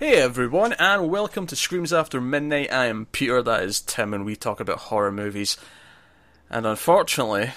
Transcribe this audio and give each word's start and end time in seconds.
Hey 0.00 0.14
everyone, 0.14 0.72
and 0.78 1.10
welcome 1.10 1.46
to 1.46 1.54
Screams 1.54 1.92
After 1.92 2.22
Midnight. 2.22 2.72
I 2.72 2.86
am 2.86 3.04
Peter, 3.12 3.42
that 3.42 3.64
is 3.64 3.82
Tim, 3.82 4.14
and 4.14 4.24
we 4.24 4.34
talk 4.34 4.58
about 4.58 4.78
horror 4.78 5.12
movies. 5.12 5.58
And 6.48 6.64
unfortunately, 6.64 7.50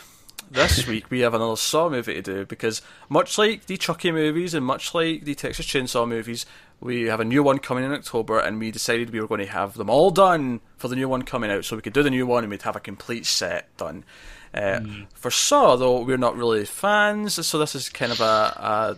this 0.51 0.85
week 0.89 1.09
we 1.09 1.21
have 1.21 1.33
another 1.33 1.55
Saw 1.55 1.87
movie 1.87 2.15
to 2.15 2.21
do 2.21 2.45
because, 2.45 2.81
much 3.07 3.37
like 3.37 3.67
the 3.67 3.77
Chucky 3.77 4.11
movies 4.11 4.53
and 4.53 4.65
much 4.65 4.93
like 4.93 5.23
the 5.23 5.35
Texas 5.35 5.65
Chainsaw 5.65 6.05
movies, 6.05 6.45
we 6.81 7.03
have 7.03 7.21
a 7.21 7.25
new 7.25 7.43
one 7.43 7.59
coming 7.59 7.85
in 7.85 7.93
October, 7.93 8.39
and 8.39 8.59
we 8.59 8.71
decided 8.71 9.11
we 9.11 9.21
were 9.21 9.27
going 9.27 9.39
to 9.39 9.47
have 9.47 9.75
them 9.75 9.89
all 9.89 10.11
done 10.11 10.59
for 10.75 10.89
the 10.89 10.97
new 10.97 11.07
one 11.07 11.21
coming 11.21 11.49
out, 11.49 11.63
so 11.63 11.77
we 11.77 11.81
could 11.81 11.93
do 11.93 12.03
the 12.03 12.09
new 12.09 12.27
one 12.27 12.43
and 12.43 12.51
we'd 12.51 12.63
have 12.63 12.75
a 12.75 12.81
complete 12.81 13.25
set 13.25 13.69
done. 13.77 14.03
Uh, 14.53 14.81
Mm. 14.81 15.07
For 15.13 15.31
Saw, 15.31 15.77
though, 15.77 16.01
we're 16.01 16.17
not 16.17 16.35
really 16.35 16.65
fans, 16.65 17.47
so 17.47 17.57
this 17.57 17.73
is 17.73 17.87
kind 17.87 18.11
of 18.11 18.19
a, 18.19 18.23
a 18.23 18.97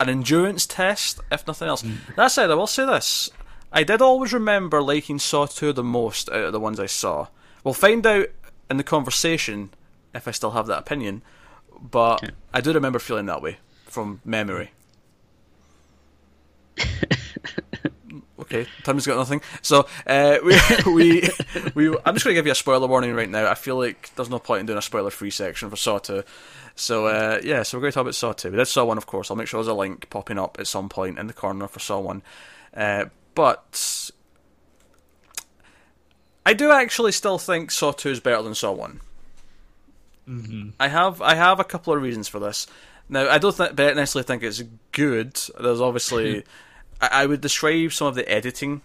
an 0.00 0.08
endurance 0.08 0.66
test, 0.66 1.20
if 1.30 1.46
nothing 1.46 1.68
else. 1.68 1.82
Mm. 1.82 2.14
That 2.16 2.28
said, 2.28 2.50
I 2.50 2.54
will 2.54 2.66
say 2.66 2.84
this: 2.84 3.30
I 3.72 3.84
did 3.84 4.02
always 4.02 4.32
remember 4.32 4.82
liking 4.82 5.18
Saw 5.18 5.46
two 5.46 5.72
the 5.72 5.84
most 5.84 6.28
out 6.30 6.44
of 6.44 6.52
the 6.52 6.60
ones 6.60 6.78
I 6.80 6.86
saw. 6.86 7.28
We'll 7.62 7.74
find 7.74 8.06
out 8.06 8.26
in 8.70 8.76
the 8.76 8.84
conversation 8.84 9.70
if 10.14 10.28
I 10.28 10.30
still 10.30 10.52
have 10.52 10.66
that 10.66 10.78
opinion, 10.78 11.22
but 11.80 12.22
Okay. 12.22 12.32
I 12.52 12.60
do 12.60 12.72
remember 12.72 12.98
feeling 12.98 13.26
that 13.26 13.42
way 13.42 13.58
from 13.84 14.20
memory. 14.24 14.72
Okay, 18.54 18.70
Tim's 18.84 19.06
got 19.06 19.16
nothing. 19.16 19.40
So 19.62 19.86
uh, 20.06 20.38
we 20.44 20.58
we 20.86 21.28
we. 21.74 21.88
I'm 22.04 22.14
just 22.14 22.24
going 22.24 22.34
to 22.34 22.38
give 22.38 22.46
you 22.46 22.52
a 22.52 22.56
spoiler 22.56 22.86
warning 22.86 23.14
right 23.14 23.28
now. 23.28 23.50
I 23.50 23.54
feel 23.54 23.76
like 23.76 24.14
there's 24.14 24.30
no 24.30 24.38
point 24.38 24.60
in 24.60 24.66
doing 24.66 24.78
a 24.78 24.82
spoiler-free 24.82 25.30
section 25.30 25.70
for 25.70 25.76
Saw 25.76 25.98
two. 25.98 26.22
So 26.76 27.06
uh, 27.06 27.40
yeah, 27.42 27.62
so 27.64 27.76
we're 27.76 27.82
going 27.82 27.92
to 27.92 27.94
talk 27.94 28.02
about 28.02 28.14
Saw 28.14 28.32
two. 28.32 28.50
We 28.50 28.56
did 28.56 28.66
Saw 28.66 28.84
one, 28.84 28.98
of 28.98 29.06
course. 29.06 29.30
I'll 29.30 29.36
make 29.36 29.48
sure 29.48 29.58
there's 29.58 29.68
a 29.68 29.74
link 29.74 30.08
popping 30.08 30.38
up 30.38 30.58
at 30.60 30.66
some 30.66 30.88
point 30.88 31.18
in 31.18 31.26
the 31.26 31.32
corner 31.32 31.66
for 31.66 31.80
Saw 31.80 31.98
one. 31.98 32.22
Uh, 32.72 33.06
but 33.34 34.10
I 36.46 36.52
do 36.54 36.70
actually 36.70 37.12
still 37.12 37.38
think 37.38 37.70
Saw 37.70 37.90
two 37.90 38.10
is 38.10 38.20
better 38.20 38.42
than 38.42 38.54
Saw 38.54 38.72
one. 38.72 39.00
Mm-hmm. 40.28 40.70
I 40.78 40.88
have 40.88 41.20
I 41.20 41.34
have 41.34 41.58
a 41.58 41.64
couple 41.64 41.92
of 41.92 42.00
reasons 42.00 42.28
for 42.28 42.38
this. 42.38 42.68
Now 43.08 43.28
I 43.28 43.38
don't 43.38 43.56
th- 43.56 43.74
necessarily 43.74 44.26
think 44.26 44.42
it's 44.44 44.62
good. 44.92 45.38
There's 45.60 45.80
obviously 45.80 46.44
I, 47.00 47.08
I 47.22 47.26
would 47.26 47.40
describe 47.40 47.92
some 47.92 48.06
of 48.06 48.14
the 48.14 48.28
editing. 48.30 48.82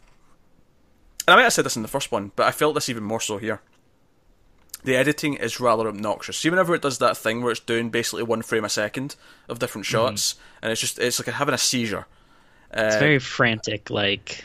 And 1.27 1.33
I 1.33 1.35
might 1.35 1.43
have 1.43 1.53
said 1.53 1.65
this 1.65 1.75
in 1.75 1.81
the 1.81 1.87
first 1.87 2.11
one, 2.11 2.31
but 2.35 2.47
I 2.47 2.51
felt 2.51 2.75
this 2.75 2.89
even 2.89 3.03
more 3.03 3.19
so 3.19 3.37
here. 3.37 3.61
The 4.83 4.95
editing 4.95 5.33
is 5.33 5.59
rather 5.59 5.87
obnoxious. 5.87 6.37
See, 6.37 6.49
whenever 6.49 6.73
it 6.73 6.81
does 6.81 6.99
that 6.99 7.17
thing 7.17 7.41
where 7.41 7.51
it's 7.51 7.59
doing 7.59 7.89
basically 7.89 8.23
one 8.23 8.41
frame 8.41 8.63
a 8.63 8.69
second 8.69 9.15
of 9.49 9.59
different 9.59 9.85
shots, 9.85 10.35
and 10.61 10.71
it's 10.71 10.79
just 10.79 10.97
it's 10.99 11.19
like 11.19 11.35
having 11.35 11.53
a 11.53 11.57
seizure. 11.57 12.07
Uh, 12.73 12.83
It's 12.83 12.95
very 12.95 13.19
frantic. 13.19 13.89
Like 13.89 14.43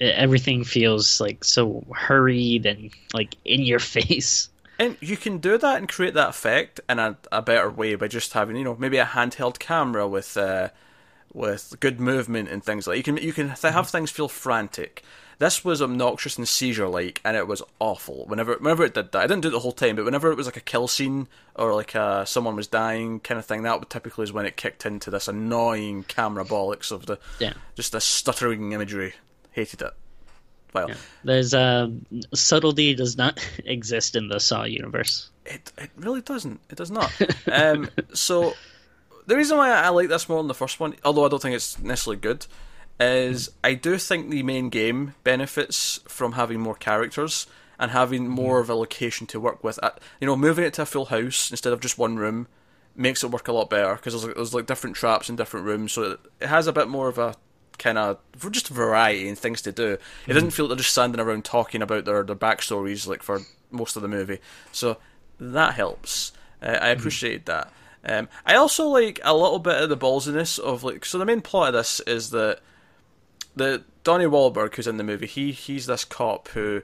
everything 0.00 0.64
feels 0.64 1.20
like 1.20 1.44
so 1.44 1.84
hurried 1.94 2.66
and 2.66 2.90
like 3.14 3.36
in 3.44 3.62
your 3.62 3.78
face. 3.96 4.48
And 4.80 4.96
you 5.00 5.16
can 5.16 5.38
do 5.38 5.56
that 5.58 5.76
and 5.76 5.88
create 5.88 6.14
that 6.14 6.30
effect 6.30 6.80
in 6.88 6.98
a, 6.98 7.16
a 7.30 7.40
better 7.40 7.70
way 7.70 7.94
by 7.94 8.08
just 8.08 8.32
having, 8.32 8.56
you 8.56 8.64
know, 8.64 8.74
maybe 8.74 8.98
a 8.98 9.04
handheld 9.04 9.60
camera 9.60 10.08
with 10.08 10.36
uh, 10.36 10.70
with 11.32 11.74
good 11.80 12.00
movement 12.00 12.48
and 12.48 12.62
things 12.62 12.86
like. 12.86 12.96
You 12.96 13.02
can 13.02 13.16
you 13.16 13.32
can 13.32 13.48
th- 13.54 13.72
have 13.74 13.88
things 13.90 14.10
feel 14.10 14.28
frantic. 14.28 15.02
This 15.38 15.64
was 15.64 15.82
obnoxious 15.82 16.38
and 16.38 16.46
seizure 16.46 16.86
like, 16.86 17.20
and 17.24 17.36
it 17.36 17.48
was 17.48 17.62
awful. 17.80 18.26
Whenever 18.26 18.54
whenever 18.58 18.84
it 18.84 18.94
did 18.94 19.10
that, 19.12 19.18
I 19.22 19.26
didn't 19.26 19.40
do 19.42 19.48
it 19.48 19.52
the 19.52 19.58
whole 19.60 19.72
time, 19.72 19.96
but 19.96 20.04
whenever 20.04 20.30
it 20.30 20.36
was 20.36 20.46
like 20.46 20.56
a 20.56 20.60
kill 20.60 20.86
scene 20.86 21.26
or 21.56 21.74
like 21.74 21.96
uh, 21.96 22.24
someone 22.24 22.54
was 22.54 22.68
dying 22.68 23.18
kind 23.18 23.38
of 23.38 23.46
thing, 23.46 23.62
that 23.62 23.80
would 23.80 23.90
typically 23.90 24.22
is 24.24 24.32
when 24.32 24.46
it 24.46 24.56
kicked 24.56 24.86
into 24.86 25.10
this 25.10 25.26
annoying 25.26 26.04
camera 26.04 26.44
bollocks 26.44 26.92
of 26.92 27.06
the 27.06 27.18
Yeah. 27.40 27.54
just 27.74 27.92
this 27.92 28.04
stuttering 28.04 28.70
imagery. 28.72 29.14
Hated 29.50 29.82
it. 29.82 29.92
Well, 30.72 30.90
Yeah. 30.90 30.94
There's 31.24 31.52
uh, 31.54 31.88
subtlety 32.34 32.94
does 32.94 33.16
not 33.16 33.44
exist 33.64 34.14
in 34.16 34.28
the 34.28 34.38
Saw 34.38 34.62
universe. 34.64 35.28
It 35.44 35.72
it 35.76 35.90
really 35.96 36.20
doesn't. 36.20 36.60
It 36.70 36.76
does 36.76 36.90
not. 36.90 37.10
um, 37.50 37.90
so 38.14 38.54
the 39.26 39.36
reason 39.36 39.56
why 39.56 39.70
I 39.70 39.88
like 39.90 40.08
this 40.08 40.28
more 40.28 40.38
than 40.38 40.48
the 40.48 40.54
first 40.54 40.80
one, 40.80 40.94
although 41.04 41.24
I 41.24 41.28
don't 41.28 41.40
think 41.42 41.54
it's 41.54 41.78
necessarily 41.78 42.20
good, 42.20 42.46
is 43.00 43.50
I 43.64 43.74
do 43.74 43.98
think 43.98 44.30
the 44.30 44.42
main 44.42 44.68
game 44.68 45.14
benefits 45.24 46.00
from 46.08 46.32
having 46.32 46.60
more 46.60 46.74
characters 46.74 47.46
and 47.78 47.90
having 47.90 48.28
more 48.28 48.60
of 48.60 48.70
a 48.70 48.74
location 48.74 49.26
to 49.28 49.40
work 49.40 49.64
with. 49.64 49.78
Uh, 49.82 49.90
You 50.20 50.26
know, 50.26 50.36
moving 50.36 50.64
it 50.64 50.74
to 50.74 50.82
a 50.82 50.86
full 50.86 51.06
house 51.06 51.50
instead 51.50 51.72
of 51.72 51.80
just 51.80 51.98
one 51.98 52.16
room 52.16 52.46
makes 52.94 53.24
it 53.24 53.30
work 53.30 53.48
a 53.48 53.52
lot 53.52 53.70
better 53.70 53.94
because 53.96 54.12
there's 54.12 54.24
like, 54.24 54.34
there's 54.36 54.54
like 54.54 54.66
different 54.66 54.96
traps 54.96 55.28
in 55.28 55.36
different 55.36 55.66
rooms, 55.66 55.92
so 55.92 56.18
it, 56.40 56.46
has 56.46 56.66
a 56.66 56.72
bit 56.72 56.88
more 56.88 57.08
of 57.08 57.18
a 57.18 57.34
kind 57.78 57.98
of 57.98 58.18
just 58.50 58.68
variety 58.68 59.28
and 59.28 59.38
things 59.38 59.62
to 59.62 59.72
do. 59.72 59.96
It 60.26 60.34
doesn't 60.34 60.50
feel 60.50 60.66
like 60.66 60.70
they're 60.70 60.82
just 60.82 60.90
standing 60.92 61.20
around 61.20 61.44
talking 61.44 61.82
about 61.82 62.04
their 62.04 62.22
their 62.22 62.36
backstories 62.36 63.06
like 63.06 63.22
for 63.22 63.40
most 63.70 63.96
of 63.96 64.02
the 64.02 64.08
movie. 64.08 64.38
So 64.70 64.98
that 65.40 65.74
helps. 65.74 66.32
Uh, 66.62 66.78
I 66.80 66.88
appreciate 66.90 67.46
that. 67.46 67.72
Um, 68.04 68.28
I 68.44 68.56
also 68.56 68.88
like 68.88 69.20
a 69.22 69.36
little 69.36 69.58
bit 69.58 69.80
of 69.80 69.88
the 69.88 69.96
ballsiness 69.96 70.58
of 70.58 70.82
like. 70.82 71.04
So 71.04 71.18
the 71.18 71.24
main 71.24 71.40
plot 71.40 71.68
of 71.68 71.74
this 71.74 72.00
is 72.00 72.30
that 72.30 72.60
the 73.54 73.84
Donnie 74.04 74.24
Wahlberg, 74.24 74.74
who's 74.74 74.86
in 74.86 74.96
the 74.96 75.04
movie, 75.04 75.26
he 75.26 75.52
he's 75.52 75.86
this 75.86 76.04
cop 76.04 76.48
who 76.48 76.82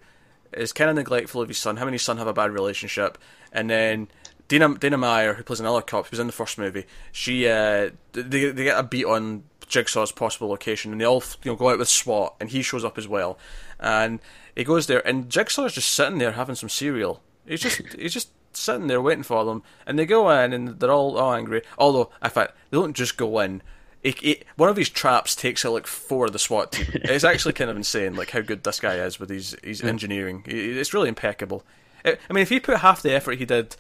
is 0.52 0.72
kind 0.72 0.90
of 0.90 0.96
neglectful 0.96 1.42
of 1.42 1.48
his 1.48 1.58
son. 1.58 1.76
Him 1.76 1.88
and 1.88 1.94
his 1.94 2.02
son 2.02 2.18
have 2.18 2.26
a 2.26 2.32
bad 2.32 2.52
relationship, 2.52 3.18
and 3.52 3.68
then 3.68 4.08
Dina 4.48 4.76
Dina 4.76 4.96
Meyer, 4.96 5.34
who 5.34 5.42
plays 5.42 5.60
another 5.60 5.82
cop, 5.82 6.06
who's 6.06 6.18
in 6.18 6.26
the 6.26 6.32
first 6.32 6.58
movie, 6.58 6.84
she 7.12 7.48
uh, 7.48 7.90
they 8.12 8.50
they 8.50 8.64
get 8.64 8.78
a 8.78 8.82
beat 8.82 9.04
on 9.04 9.44
Jigsaw's 9.66 10.12
possible 10.12 10.48
location, 10.48 10.92
and 10.92 11.00
they 11.00 11.04
all 11.04 11.22
you 11.42 11.50
know 11.50 11.56
go 11.56 11.70
out 11.70 11.78
with 11.78 11.88
SWAT, 11.88 12.34
and 12.40 12.50
he 12.50 12.62
shows 12.62 12.84
up 12.84 12.96
as 12.96 13.08
well, 13.08 13.38
and 13.78 14.20
he 14.54 14.64
goes 14.64 14.86
there, 14.86 15.06
and 15.06 15.28
Jigsaw's 15.28 15.74
just 15.74 15.92
sitting 15.92 16.18
there 16.18 16.32
having 16.32 16.54
some 16.54 16.68
cereal. 16.68 17.22
He's 17.46 17.60
just 17.60 17.80
he's 17.94 18.12
just 18.12 18.30
sitting 18.58 18.86
there 18.86 19.00
waiting 19.02 19.22
for 19.22 19.44
them, 19.44 19.62
and 19.86 19.98
they 19.98 20.06
go 20.06 20.30
in, 20.30 20.52
and 20.52 20.80
they're 20.80 20.90
all, 20.90 21.16
all 21.18 21.32
angry. 21.34 21.62
Although, 21.78 22.10
in 22.22 22.30
fact, 22.30 22.54
they 22.70 22.76
don't 22.78 22.96
just 22.96 23.16
go 23.16 23.38
in. 23.40 23.62
It, 24.02 24.22
it, 24.22 24.44
one 24.56 24.68
of 24.68 24.76
these 24.76 24.88
traps 24.88 25.34
takes 25.34 25.64
out 25.64 25.72
like 25.72 25.86
four 25.86 26.26
of 26.26 26.32
the 26.32 26.38
SWAT 26.38 26.72
team. 26.72 26.86
It's 27.04 27.24
actually 27.24 27.54
kind 27.54 27.70
of 27.70 27.76
insane, 27.76 28.14
like 28.14 28.30
how 28.30 28.40
good 28.40 28.62
this 28.62 28.80
guy 28.80 28.94
is 28.94 29.18
with 29.18 29.30
his 29.30 29.56
his 29.62 29.82
engineering. 29.82 30.44
It's 30.46 30.94
really 30.94 31.08
impeccable. 31.08 31.64
I 32.04 32.16
I 32.28 32.32
mean, 32.32 32.42
if 32.42 32.48
he 32.48 32.60
put 32.60 32.78
half 32.78 33.02
the 33.02 33.12
effort 33.12 33.38
he 33.38 33.44
did 33.44 33.76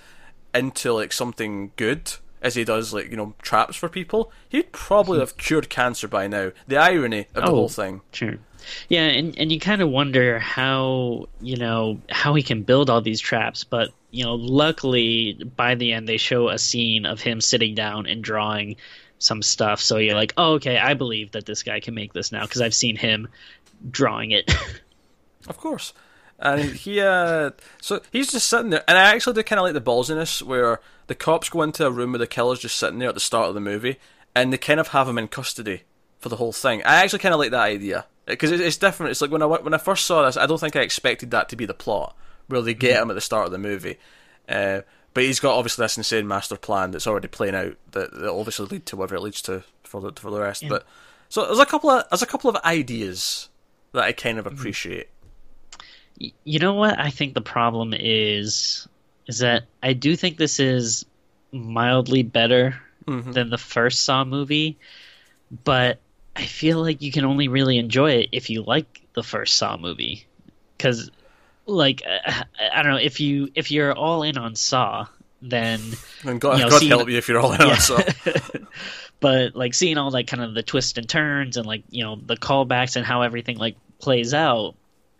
into 0.54 0.92
like 0.92 1.12
something 1.12 1.72
good 1.76 2.14
as 2.42 2.54
he 2.54 2.64
does 2.64 2.92
like 2.92 3.10
you 3.10 3.16
know 3.16 3.34
traps 3.42 3.76
for 3.76 3.88
people, 3.88 4.32
he'd 4.48 4.72
probably 4.72 5.18
hmm. 5.18 5.20
have 5.20 5.36
cured 5.36 5.68
cancer 5.68 6.08
by 6.08 6.26
now. 6.26 6.50
The 6.66 6.76
irony 6.76 7.26
of 7.34 7.44
the 7.44 7.50
Oh. 7.50 7.54
whole 7.54 7.68
thing. 7.68 8.00
Sure. 8.12 8.38
Yeah, 8.88 9.04
and 9.06 9.38
and 9.38 9.52
you 9.52 9.60
kind 9.60 9.82
of 9.82 9.88
wonder 9.88 10.38
how 10.38 11.26
you 11.40 11.56
know 11.56 12.00
how 12.10 12.34
he 12.34 12.42
can 12.42 12.62
build 12.62 12.90
all 12.90 13.00
these 13.00 13.20
traps, 13.20 13.64
but 13.64 13.90
you 14.10 14.24
know, 14.24 14.34
luckily 14.34 15.34
by 15.56 15.74
the 15.74 15.92
end 15.92 16.08
they 16.08 16.16
show 16.16 16.48
a 16.48 16.58
scene 16.58 17.06
of 17.06 17.20
him 17.20 17.40
sitting 17.40 17.74
down 17.74 18.06
and 18.06 18.22
drawing 18.22 18.76
some 19.18 19.42
stuff. 19.42 19.80
So 19.80 19.98
you're 19.98 20.14
like, 20.14 20.32
oh, 20.36 20.54
okay, 20.54 20.78
I 20.78 20.94
believe 20.94 21.32
that 21.32 21.46
this 21.46 21.62
guy 21.62 21.80
can 21.80 21.94
make 21.94 22.12
this 22.12 22.32
now 22.32 22.42
because 22.42 22.60
I've 22.60 22.74
seen 22.74 22.96
him 22.96 23.28
drawing 23.90 24.30
it. 24.30 24.52
Of 25.46 25.56
course. 25.56 25.94
And 26.38 26.62
he, 26.72 27.00
uh, 27.00 27.52
so 27.80 28.00
he's 28.12 28.30
just 28.30 28.48
sitting 28.48 28.70
there, 28.70 28.84
and 28.86 28.98
I 28.98 29.14
actually 29.14 29.34
do 29.34 29.42
kind 29.42 29.58
of 29.58 29.64
like 29.64 29.72
the 29.72 29.80
ballsiness 29.80 30.42
where 30.42 30.80
the 31.06 31.14
cops 31.14 31.48
go 31.48 31.62
into 31.62 31.86
a 31.86 31.90
room 31.90 32.12
where 32.12 32.18
the 32.18 32.26
killer's 32.26 32.60
just 32.60 32.76
sitting 32.76 32.98
there 32.98 33.08
at 33.08 33.14
the 33.14 33.20
start 33.20 33.48
of 33.48 33.54
the 33.54 33.60
movie, 33.60 33.96
and 34.34 34.52
they 34.52 34.58
kind 34.58 34.78
of 34.78 34.88
have 34.88 35.08
him 35.08 35.16
in 35.16 35.28
custody 35.28 35.82
for 36.20 36.28
the 36.28 36.36
whole 36.36 36.52
thing. 36.52 36.82
I 36.84 36.96
actually 36.96 37.20
kind 37.20 37.32
of 37.32 37.40
like 37.40 37.50
that 37.52 37.62
idea 37.62 38.04
because 38.26 38.52
it's 38.52 38.76
different. 38.76 39.10
It's 39.10 39.20
like 39.20 39.30
when 39.30 39.42
I 39.42 39.46
when 39.46 39.74
I 39.74 39.78
first 39.78 40.04
saw 40.04 40.26
this, 40.26 40.36
I 40.36 40.46
don't 40.46 40.60
think 40.60 40.76
I 40.76 40.80
expected 40.80 41.30
that 41.32 41.48
to 41.48 41.56
be 41.56 41.66
the 41.66 41.74
plot 41.74 42.14
where 42.48 42.60
they 42.62 42.74
get 42.74 43.00
him 43.00 43.10
at 43.10 43.14
the 43.14 43.20
start 43.20 43.46
of 43.46 43.52
the 43.52 43.58
movie. 43.58 43.96
Uh, 44.48 44.80
but 45.14 45.24
he's 45.24 45.40
got 45.40 45.56
obviously 45.56 45.84
this 45.84 45.96
insane 45.96 46.26
master 46.28 46.56
plan 46.56 46.90
that's 46.90 47.06
already 47.06 47.28
playing 47.28 47.54
out 47.54 47.76
that 47.92 48.12
that 48.12 48.32
will 48.32 48.40
obviously 48.40 48.66
lead 48.66 48.86
to 48.86 48.96
whatever 48.96 49.16
it 49.16 49.22
leads 49.22 49.42
to 49.42 49.62
for 49.84 50.00
the 50.00 50.12
for 50.20 50.30
the 50.30 50.40
rest. 50.40 50.64
But 50.68 50.86
so 51.28 51.44
there's 51.46 51.58
a 51.58 51.66
couple 51.66 51.90
of 51.90 52.04
there's 52.10 52.22
a 52.22 52.26
couple 52.26 52.50
of 52.50 52.56
ideas 52.64 53.48
that 53.92 54.04
I 54.04 54.12
kind 54.12 54.38
of 54.38 54.46
appreciate. 54.46 55.08
You 56.44 56.58
know 56.58 56.74
what 56.74 56.98
I 56.98 57.10
think 57.10 57.34
the 57.34 57.40
problem 57.40 57.94
is 57.96 58.88
is 59.26 59.38
that 59.38 59.64
I 59.82 59.92
do 59.92 60.16
think 60.16 60.36
this 60.36 60.58
is 60.58 61.04
mildly 61.52 62.22
better 62.22 62.80
Mhm. 63.06 63.32
than 63.32 63.50
the 63.50 63.58
first 63.58 64.02
Saw 64.02 64.24
movie, 64.24 64.76
but 65.64 65.98
I 66.36 66.44
feel 66.44 66.80
like 66.82 67.00
you 67.02 67.10
can 67.12 67.24
only 67.24 67.48
really 67.48 67.78
enjoy 67.78 68.12
it 68.12 68.28
if 68.32 68.50
you 68.50 68.62
like 68.62 69.00
the 69.14 69.22
first 69.22 69.56
Saw 69.56 69.76
movie 69.76 70.26
cuz 70.78 71.10
like 71.68 72.02
uh, 72.04 72.42
I, 72.58 72.70
I 72.74 72.82
don't 72.82 72.92
know 72.92 72.98
if 72.98 73.20
you 73.20 73.48
if 73.54 73.70
you're 73.70 73.92
all 73.92 74.24
in 74.24 74.36
on 74.36 74.56
Saw 74.56 75.06
then 75.40 75.80
And 76.24 76.40
God, 76.40 76.58
You 76.58 76.64
know, 76.64 76.70
God 76.70 76.78
seeing- 76.80 76.90
help 76.90 77.08
you 77.08 77.16
if 77.16 77.28
you're 77.28 77.38
all 77.38 77.52
in 77.52 77.60
on 77.60 77.76
Saw. 77.78 78.00
But 79.20 79.56
like 79.56 79.74
seeing 79.74 79.98
all 79.98 80.10
like 80.10 80.28
kind 80.28 80.42
of 80.42 80.54
the 80.54 80.62
twists 80.62 80.96
and 80.96 81.08
turns 81.08 81.56
and 81.56 81.66
like 81.66 81.82
you 81.90 82.04
know 82.04 82.16
the 82.24 82.36
callbacks 82.36 82.94
and 82.96 83.04
how 83.04 83.22
everything 83.22 83.58
like 83.58 83.76
plays 83.98 84.32
out 84.32 84.76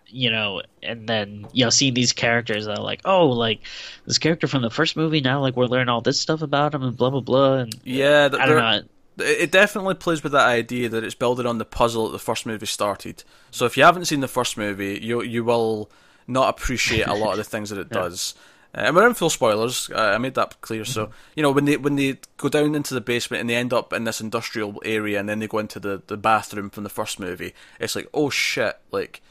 you 0.07 0.31
know 0.31 0.63
and 0.83 1.09
then 1.09 1.47
you 1.53 1.65
know 1.65 1.71
seeing 1.71 1.95
these 1.95 2.13
characters 2.13 2.67
that 2.67 2.79
are 2.79 2.83
like 2.83 3.01
oh 3.05 3.27
like 3.27 3.61
this 4.07 4.19
character 4.19 4.47
from 4.47 4.63
the 4.63 4.71
first 4.71 4.97
movie 4.97 5.21
now 5.21 5.41
like 5.41 5.57
we're 5.57 5.67
learning 5.67 5.89
all 5.89 6.01
this 6.01 6.19
stuff 6.19 6.43
about 6.43 6.75
him 6.75 6.83
and 6.83 6.97
blah 6.97 7.11
blah 7.11 7.21
blah 7.21 7.55
and 7.55 7.75
yeah, 7.85 8.29
i 8.39 8.47
don't 8.47 8.57
know 8.57 8.81
It 9.25 9.41
it 9.41 9.51
definitely 9.51 9.95
plays 9.95 10.23
with 10.23 10.31
that 10.33 10.47
idea 10.47 10.89
that 10.89 11.03
it's 11.03 11.17
building 11.17 11.45
on 11.45 11.59
the 11.59 11.65
puzzle 11.65 12.07
that 12.07 12.13
the 12.13 12.21
first 12.21 12.47
movie 12.47 12.67
started. 12.67 13.25
So 13.51 13.67
if 13.67 13.77
you 13.77 13.83
haven't 13.83 14.05
seen 14.05 14.21
the 14.21 14.29
first 14.29 14.57
movie, 14.57 15.01
you 15.03 15.23
you 15.23 15.43
will 15.43 15.91
not 16.29 16.49
appreciate 16.51 17.07
a 17.07 17.15
lot 17.15 17.33
of 17.33 17.39
the 17.39 17.45
things 17.53 17.71
that 17.71 17.79
it 17.81 17.89
does. 17.89 18.35
Uh, 18.75 18.83
and 18.83 18.95
we're 18.95 19.07
in 19.09 19.15
full 19.15 19.31
spoilers. 19.31 19.89
Uh, 19.91 20.13
I 20.15 20.19
made 20.19 20.35
that 20.35 20.61
clear. 20.61 20.85
So 20.85 21.11
you 21.35 21.43
know 21.43 21.51
when 21.51 21.65
they 21.65 21.77
when 21.79 21.97
they 21.97 22.19
go 22.37 22.49
down 22.51 22.75
into 22.75 22.93
the 22.95 23.01
basement 23.01 23.41
and 23.41 23.49
they 23.51 23.55
end 23.57 23.73
up 23.73 23.93
in 23.95 24.05
this 24.05 24.21
industrial 24.21 24.81
area, 24.85 25.19
and 25.19 25.29
then 25.29 25.39
they 25.39 25.49
go 25.49 25.59
into 25.59 25.81
the, 25.81 26.03
the 26.07 26.17
bathroom 26.19 26.69
from 26.71 26.85
the 26.85 26.91
first 26.91 27.19
movie, 27.19 27.55
it's 27.81 27.97
like 27.97 28.09
oh 28.13 28.29
shit, 28.31 28.79
like 28.93 29.23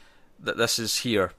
th- 0.44 0.56
this 0.56 0.78
is 0.78 0.98
here. 0.98 1.32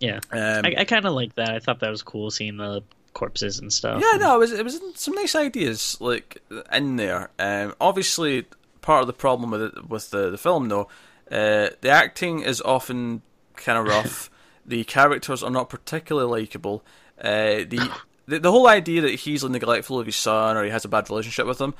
Yeah, 0.00 0.20
Um, 0.30 0.64
I, 0.66 0.74
I 0.78 0.84
kind 0.84 1.06
of 1.06 1.14
like 1.14 1.34
that. 1.36 1.50
I 1.50 1.58
thought 1.58 1.80
that 1.80 1.90
was 1.90 2.02
cool 2.02 2.30
seeing 2.30 2.56
the 2.58 2.82
corpses 3.14 3.58
and 3.58 3.72
stuff. 3.72 4.02
Yeah, 4.02 4.18
no, 4.18 4.36
it 4.36 4.38
was 4.38 4.52
it 4.52 4.64
was 4.64 4.80
some 4.94 5.14
nice 5.14 5.34
ideas 5.34 5.96
like 6.00 6.42
in 6.72 6.96
there. 6.96 7.30
Um, 7.38 7.74
obviously, 7.80 8.46
part 8.80 9.02
of 9.02 9.06
the 9.06 9.12
problem 9.14 9.50
with 9.50 9.62
it, 9.62 9.88
with 9.88 10.10
the 10.10 10.30
the 10.30 10.38
film 10.38 10.68
though, 10.68 10.88
uh, 11.30 11.68
the 11.82 11.88
acting 11.90 12.40
is 12.40 12.60
often 12.62 13.20
kind 13.56 13.78
of 13.78 13.86
rough. 13.86 14.30
the 14.66 14.84
characters 14.84 15.42
are 15.42 15.50
not 15.50 15.68
particularly 15.68 16.42
likable. 16.42 16.82
Uh, 17.20 17.64
the, 17.68 17.90
the 18.26 18.38
the 18.38 18.50
whole 18.50 18.68
idea 18.68 19.00
that 19.02 19.14
he's 19.14 19.44
neglectful 19.44 20.00
of 20.00 20.06
his 20.06 20.16
son 20.16 20.56
or 20.56 20.64
he 20.64 20.70
has 20.70 20.84
a 20.84 20.88
bad 20.88 21.08
relationship 21.08 21.46
with 21.46 21.60
him. 21.60 21.74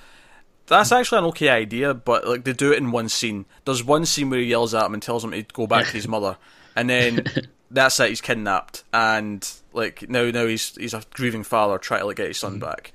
That's 0.67 0.91
actually 0.91 1.19
an 1.19 1.25
okay 1.27 1.49
idea, 1.49 1.95
but 1.95 2.27
like 2.27 2.45
they 2.45 2.53
do 2.53 2.73
it 2.73 2.79
in 2.79 2.91
one 2.91 3.09
scene. 3.09 3.47
There's 3.65 3.85
one 3.85 4.05
scene 4.05 4.31
where 4.31 4.41
he 4.41 4.47
yells 4.47 4.75
at 4.75 4.85
him 4.87 4.95
and 4.95 5.03
tells 5.03 5.23
him 5.23 5.31
to 5.31 5.43
go 5.43 5.67
back 5.67 5.87
to 5.87 5.93
his 5.93 6.09
mother, 6.09 6.39
and 6.75 6.91
then 6.91 7.25
that's 7.71 8.01
it. 8.01 8.09
He's 8.09 8.21
kidnapped, 8.21 8.83
and 8.93 9.49
like 9.73 10.09
now, 10.09 10.29
now 10.31 10.47
he's 10.47 10.75
he's 10.75 10.95
a 10.95 11.03
grieving 11.15 11.45
father 11.45 11.79
trying 11.79 12.01
to 12.01 12.07
like 12.07 12.17
get 12.17 12.29
his 12.29 12.39
son 12.39 12.59
back. 12.59 12.93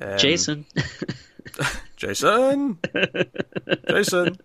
Um, 0.00 0.16
Jason. 0.16 0.64
Jason, 1.96 2.78
Jason, 3.88 4.38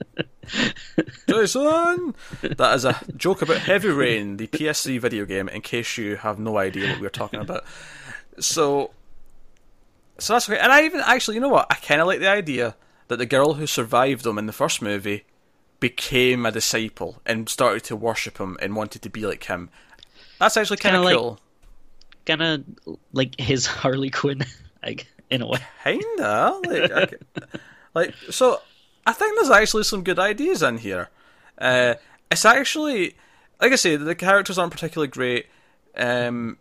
Jason. 1.28 2.16
That 2.42 2.74
is 2.76 2.86
a 2.86 3.00
joke 3.16 3.42
about 3.42 3.58
Heavy 3.58 3.90
Rain, 3.90 4.38
the 4.38 4.48
PS3 4.48 5.00
video 5.00 5.26
game. 5.26 5.50
In 5.50 5.62
case 5.62 5.98
you 5.98 6.18
have 6.18 6.40
no 6.40 6.58
idea 6.58 6.92
what 6.92 7.02
we're 7.02 7.10
talking 7.10 7.40
about, 7.40 7.64
so 8.40 8.92
so 10.20 10.34
that's 10.34 10.50
okay. 10.50 10.60
And 10.60 10.72
I 10.72 10.84
even 10.86 11.02
actually, 11.02 11.36
you 11.36 11.42
know 11.42 11.50
what? 11.50 11.68
I 11.70 11.76
kind 11.76 12.02
of 12.02 12.08
like 12.08 12.20
the 12.20 12.30
idea 12.30 12.76
that 13.08 13.18
the 13.18 13.26
girl 13.26 13.54
who 13.56 13.66
survived 13.68 14.26
him 14.26 14.38
in 14.38 14.46
the 14.46 14.54
first 14.54 14.82
movie 14.82 15.26
became 15.80 16.46
a 16.46 16.52
disciple 16.52 17.22
and 17.26 17.48
started 17.50 17.84
to 17.86 17.96
worship 17.96 18.40
him 18.40 18.58
and 18.62 18.76
wanted 18.76 19.02
to 19.04 19.10
be 19.10 19.26
like 19.26 19.44
him. 19.46 19.70
That's 20.40 20.58
actually 20.58 20.78
kind 20.78 20.96
of 20.96 21.04
kinda 21.04 21.06
like- 21.16 21.18
cool. 21.18 21.40
kind 22.26 22.42
of 22.42 22.98
like 23.14 23.40
his 23.40 23.66
Harley 23.82 24.10
Quinn, 24.10 24.44
like 24.84 25.08
in 25.30 25.42
a 25.42 25.48
way. 25.48 25.60
Kinda 25.84 26.60
like, 26.66 26.92
I 27.36 27.60
like 27.94 28.16
so. 28.30 28.62
I 29.06 29.14
think 29.14 29.36
there's 29.36 29.50
actually 29.50 29.84
some 29.84 30.04
good 30.04 30.20
ideas 30.20 30.62
in 30.62 30.80
here. 30.80 31.10
Uh, 31.58 31.96
it's 32.30 32.46
actually, 32.46 33.16
like 33.62 33.72
I 33.72 33.76
say, 33.76 33.96
the 33.96 34.16
characters 34.16 34.58
aren't 34.58 34.74
particularly 34.74 35.08
great, 35.08 35.48
um, 35.96 36.58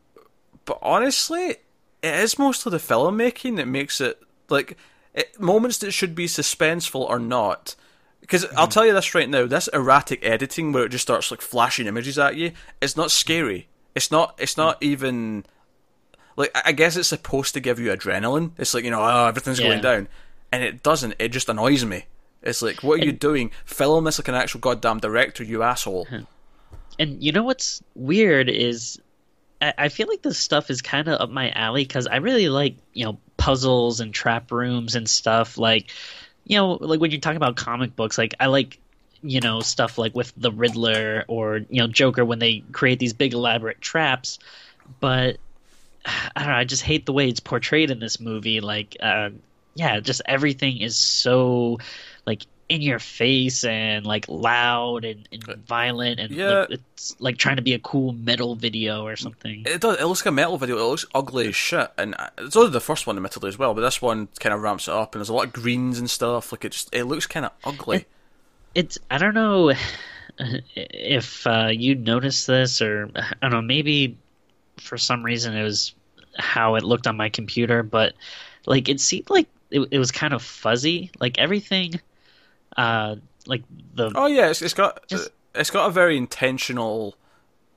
but 0.65 0.79
honestly, 0.81 1.57
it 2.03 2.15
is 2.15 2.39
mostly 2.39 2.71
the 2.71 2.79
filmmaking 2.79 3.57
that 3.57 3.67
makes 3.67 4.01
it 4.01 4.23
like 4.49 4.77
it, 5.15 5.41
moments 5.41 5.79
that 5.79 5.93
should 5.93 6.15
be 6.15 6.27
suspenseful 6.27 7.01
or 7.01 7.19
not. 7.19 7.75
Because 8.21 8.45
I'll 8.57 8.67
tell 8.67 8.85
you 8.85 8.93
this 8.93 9.15
right 9.15 9.29
now, 9.29 9.47
this 9.47 9.69
erratic 9.69 10.25
editing 10.25 10.73
where 10.73 10.85
it 10.85 10.89
just 10.89 11.03
starts 11.03 11.31
like 11.31 11.41
flashing 11.41 11.87
images 11.87 12.19
at 12.19 12.35
you, 12.37 12.53
it's 12.81 12.97
not 12.97 13.11
scary. 13.11 13.69
It's 13.95 14.11
not. 14.11 14.35
It's 14.39 14.57
not 14.57 14.83
even 14.83 15.47
like 16.37 16.51
I 16.55 16.73
guess 16.73 16.97
it's 16.97 17.09
supposed 17.09 17.55
to 17.55 17.61
give 17.61 17.81
you 17.81 17.91
adrenaline. 17.91 18.53
It's 18.59 18.75
like 18.75 18.85
you 18.85 18.91
know, 18.91 19.03
oh, 19.03 19.27
everything's 19.27 19.61
going 19.61 19.81
down, 19.81 20.09
and 20.53 20.63
it 20.63 20.83
doesn't. 20.83 21.15
It 21.19 21.29
just 21.29 21.49
annoys 21.49 21.85
me. 21.85 22.05
It's 22.43 22.63
like, 22.63 22.83
what 22.83 23.01
are 23.01 23.05
you 23.05 23.13
doing? 23.13 23.51
Film 23.65 24.05
this 24.05 24.19
like 24.19 24.29
an 24.29 24.35
actual 24.35 24.61
goddamn 24.61 25.01
director, 25.01 25.43
you 25.43 25.63
asshole. 25.63 26.07
And 26.99 27.23
you 27.23 27.31
know 27.31 27.43
what's 27.43 27.83
weird 27.95 28.49
is 28.49 28.99
I, 29.61 29.75
I 29.77 29.89
feel 29.91 30.07
like 30.09 30.23
this 30.23 30.39
stuff 30.39 30.71
is 30.71 30.81
kind 30.81 31.09
of 31.09 31.21
up 31.21 31.29
my 31.29 31.51
alley 31.51 31.83
because 31.85 32.07
I 32.07 32.17
really 32.17 32.49
like 32.49 32.77
you 32.95 33.05
know 33.05 33.19
puzzles 33.37 34.01
and 34.01 34.15
trap 34.15 34.51
rooms 34.51 34.95
and 34.95 35.07
stuff 35.07 35.59
like 35.59 35.91
you 36.45 36.57
know 36.57 36.73
like 36.81 36.99
when 36.99 37.11
you 37.11 37.21
talk 37.21 37.37
about 37.37 37.55
comic 37.55 37.95
books 37.95 38.17
like 38.17 38.35
I 38.41 38.47
like 38.47 38.79
you 39.23 39.41
know 39.41 39.61
stuff 39.61 39.99
like 39.99 40.15
with 40.15 40.33
the 40.39 40.51
Riddler 40.51 41.25
or 41.29 41.59
you 41.69 41.83
know 41.83 41.87
Joker 41.87 42.25
when 42.25 42.39
they 42.39 42.65
create 42.73 42.99
these 42.99 43.13
big 43.13 43.35
elaborate 43.35 43.81
traps, 43.81 44.39
but 45.01 45.37
I 46.07 46.41
don't 46.41 46.49
know 46.49 46.55
I 46.57 46.65
just 46.65 46.83
hate 46.83 47.07
the 47.07 47.13
way 47.13 47.29
it's 47.29 47.41
portrayed 47.41 47.91
in 47.91 47.99
this 48.01 48.21
movie 48.21 48.61
like 48.61 48.97
uh, 49.01 49.31
yeah 49.75 50.01
just 50.01 50.23
everything 50.27 50.79
is 50.81 50.97
so 50.97 51.79
like 52.27 52.43
in 52.69 52.83
your 52.83 52.99
face 52.99 53.63
and 53.63 54.05
like 54.05 54.25
loud 54.29 55.05
and, 55.05 55.29
and 55.31 55.45
violent 55.69 56.19
and 56.19 56.33
Yeah. 56.33 56.61
like, 56.61 56.71
it's 56.73 57.15
like 57.21 57.37
trying 57.37 57.57
to 57.57 57.63
be 57.63 57.75
a 57.75 57.79
cool 57.79 58.13
metal 58.13 58.57
video 58.57 59.05
or 59.07 59.15
something. 59.15 59.63
It 59.65 59.81
does. 59.81 59.99
It 60.01 60.05
looks 60.05 60.23
like 60.23 60.33
a 60.33 60.33
metal 60.33 60.59
video. 60.59 60.77
It 60.77 60.83
looks 60.83 61.05
ugly 61.15 61.47
as 61.47 61.55
shit, 61.55 61.89
and 61.97 62.17
uh, 62.19 62.31
it's 62.39 62.57
only 62.57 62.71
the 62.73 62.81
first 62.81 63.07
one, 63.07 63.15
admittedly, 63.15 63.51
as 63.51 63.57
well. 63.57 63.73
But 63.73 63.83
this 63.83 64.03
one 64.03 64.27
kind 64.41 64.53
of 64.53 64.63
ramps 64.63 64.89
it 64.89 64.95
up, 64.95 65.15
and 65.15 65.21
there's 65.21 65.29
a 65.29 65.33
lot 65.33 65.47
of 65.47 65.53
greens 65.53 66.01
and 66.01 66.11
stuff. 66.11 66.51
Like 66.51 66.65
it 66.65 66.73
just, 66.73 66.93
it 66.93 67.05
looks 67.05 67.29
kind 67.29 67.47
of 67.47 67.53
ugly. 67.63 68.07
It's 68.75 68.99
I 69.13 69.19
don't 69.19 69.35
know 69.35 69.73
if 70.75 71.47
uh, 71.47 71.69
you 71.71 71.95
noticed 71.95 72.47
this 72.47 72.83
or 72.83 73.11
I 73.15 73.33
don't 73.43 73.53
know 73.53 73.63
maybe 73.63 74.17
for 74.79 74.99
some 74.99 75.23
reason 75.25 75.55
it 75.57 75.63
was 75.63 75.95
how 76.39 76.75
it 76.77 76.83
looked 76.85 77.07
on 77.07 77.17
my 77.17 77.29
computer, 77.29 77.83
but 77.83 78.15
like 78.67 78.89
it 78.89 79.01
seemed 79.01 79.31
like 79.31 79.49
it, 79.71 79.87
it 79.91 79.99
was 79.99 80.11
kind 80.13 80.33
of 80.35 80.43
fuzzy. 80.43 81.11
Like 81.19 81.39
everything, 81.39 82.01
uh, 82.77 83.17
like 83.47 83.63
the 83.95 84.13
Oh 84.15 84.27
yeah, 84.27 84.49
it's, 84.51 84.63
it's 84.63 84.75
got 84.75 85.07
Just- 85.09 85.31
it's 85.55 85.71
got 85.71 85.89
a 85.89 85.91
very 85.91 86.17
intentional, 86.17 87.15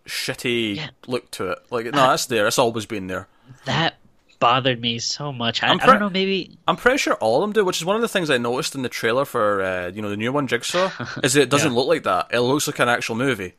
shitty 0.06 0.76
Yeah. 0.78 0.90
look 1.08 1.30
to 1.32 1.52
it. 1.52 1.60
Like 1.70 1.86
no, 1.86 1.92
that's 1.92 2.26
there. 2.26 2.48
It's 2.48 2.60
always 2.60 2.86
been 2.86 3.08
there. 3.08 3.28
that 3.66 3.96
bothered 4.40 4.80
me 4.80 5.00
so 5.00 5.32
much. 5.34 5.64
I, 5.64 5.68
I'm 5.68 5.80
I 5.82 5.86
don't 5.86 6.00
know 6.00 6.10
maybe 6.10 6.58
I'm 6.68 6.76
pretty 6.78 6.98
sure 6.98 7.16
all 7.16 7.38
of 7.38 7.42
them 7.42 7.54
do, 7.54 7.66
which 7.66 7.78
is 7.78 7.86
one 7.86 7.96
of 7.96 8.02
the 8.02 8.08
things 8.08 8.30
I 8.30 8.38
noticed 8.38 8.74
in 8.76 8.82
the 8.84 8.90
trailer 8.90 9.26
for 9.26 9.62
uh, 9.62 9.88
you 9.94 10.02
know 10.02 10.10
the 10.10 10.18
new 10.18 10.32
one, 10.32 10.48
Jigsaw, 10.48 10.92
is 11.24 11.36
it 11.36 11.50
doesn't 11.50 11.72
Yeah. 11.72 11.78
look 11.78 11.88
like 11.88 12.04
that. 12.04 12.28
It 12.32 12.40
looks 12.40 12.68
like 12.68 12.80
an 12.80 12.90
actual 12.90 13.16
movie. 13.16 13.54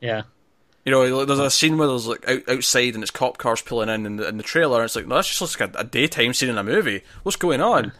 yeah. 0.00 0.22
You 0.86 0.92
know, 0.92 1.24
there's 1.24 1.38
a 1.40 1.50
scene 1.50 1.76
where 1.76 1.88
there's 1.88 2.06
like 2.06 2.26
out, 2.28 2.48
outside 2.48 2.94
and 2.94 3.02
it's 3.02 3.10
cop 3.10 3.36
cars 3.38 3.60
pulling 3.60 3.88
in 3.88 4.06
in 4.06 4.16
the, 4.16 4.28
in 4.28 4.36
the 4.36 4.42
trailer, 4.44 4.78
and 4.78 4.84
it's 4.84 4.94
like, 4.96 5.06
no, 5.06 5.16
that's 5.16 5.28
just 5.38 5.60
like 5.60 5.74
a, 5.74 5.78
a 5.80 5.84
daytime 5.84 6.32
scene 6.32 6.48
in 6.48 6.56
a 6.56 6.62
movie. 6.62 7.02
What's 7.24 7.36
going 7.36 7.60
on? 7.60 7.92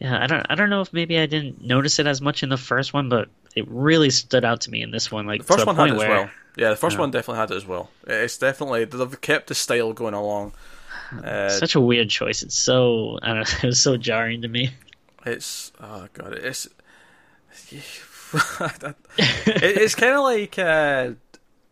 Yeah, 0.00 0.20
I 0.22 0.26
don't 0.26 0.44
I 0.50 0.56
don't 0.56 0.70
know 0.70 0.80
if 0.80 0.92
maybe 0.92 1.18
I 1.18 1.26
didn't 1.26 1.62
notice 1.64 2.00
it 2.00 2.06
as 2.08 2.20
much 2.20 2.42
in 2.42 2.48
the 2.48 2.56
first 2.56 2.92
one, 2.92 3.08
but 3.08 3.28
it 3.54 3.64
really 3.68 4.10
stood 4.10 4.44
out 4.44 4.62
to 4.62 4.70
me 4.72 4.82
in 4.82 4.90
this 4.90 5.10
one. 5.12 5.24
Like 5.26 5.42
The 5.42 5.46
first 5.46 5.66
one 5.66 5.76
had 5.76 5.88
it 5.90 5.92
as 5.94 5.98
well. 5.98 6.30
Yeah, 6.56 6.70
the 6.70 6.76
first 6.76 6.94
Yeah. 6.94 7.00
one 7.00 7.10
definitely 7.12 7.38
had 7.38 7.52
it 7.52 7.56
as 7.56 7.64
well. 7.66 7.90
It's 8.06 8.38
definitely 8.38 8.84
they've 8.86 9.20
kept 9.20 9.46
the 9.46 9.54
style 9.54 9.92
going 9.92 10.14
along. 10.14 10.52
Uh, 11.22 11.48
such 11.48 11.76
a 11.76 11.80
weird 11.80 12.10
choice. 12.10 12.42
It's 12.42 12.56
so 12.56 13.20
I 13.22 13.28
don't 13.28 13.36
know, 13.36 13.58
it 13.62 13.66
was 13.66 13.80
so 13.80 13.96
jarring 13.96 14.42
to 14.42 14.48
me. 14.48 14.70
It's 15.24 15.70
oh 15.80 16.08
god, 16.12 16.32
it's 16.32 16.66
it, 17.70 18.94
it's 19.16 19.94
kind 19.94 20.14
of 20.14 20.22
like 20.24 20.58
uh, 20.58 21.10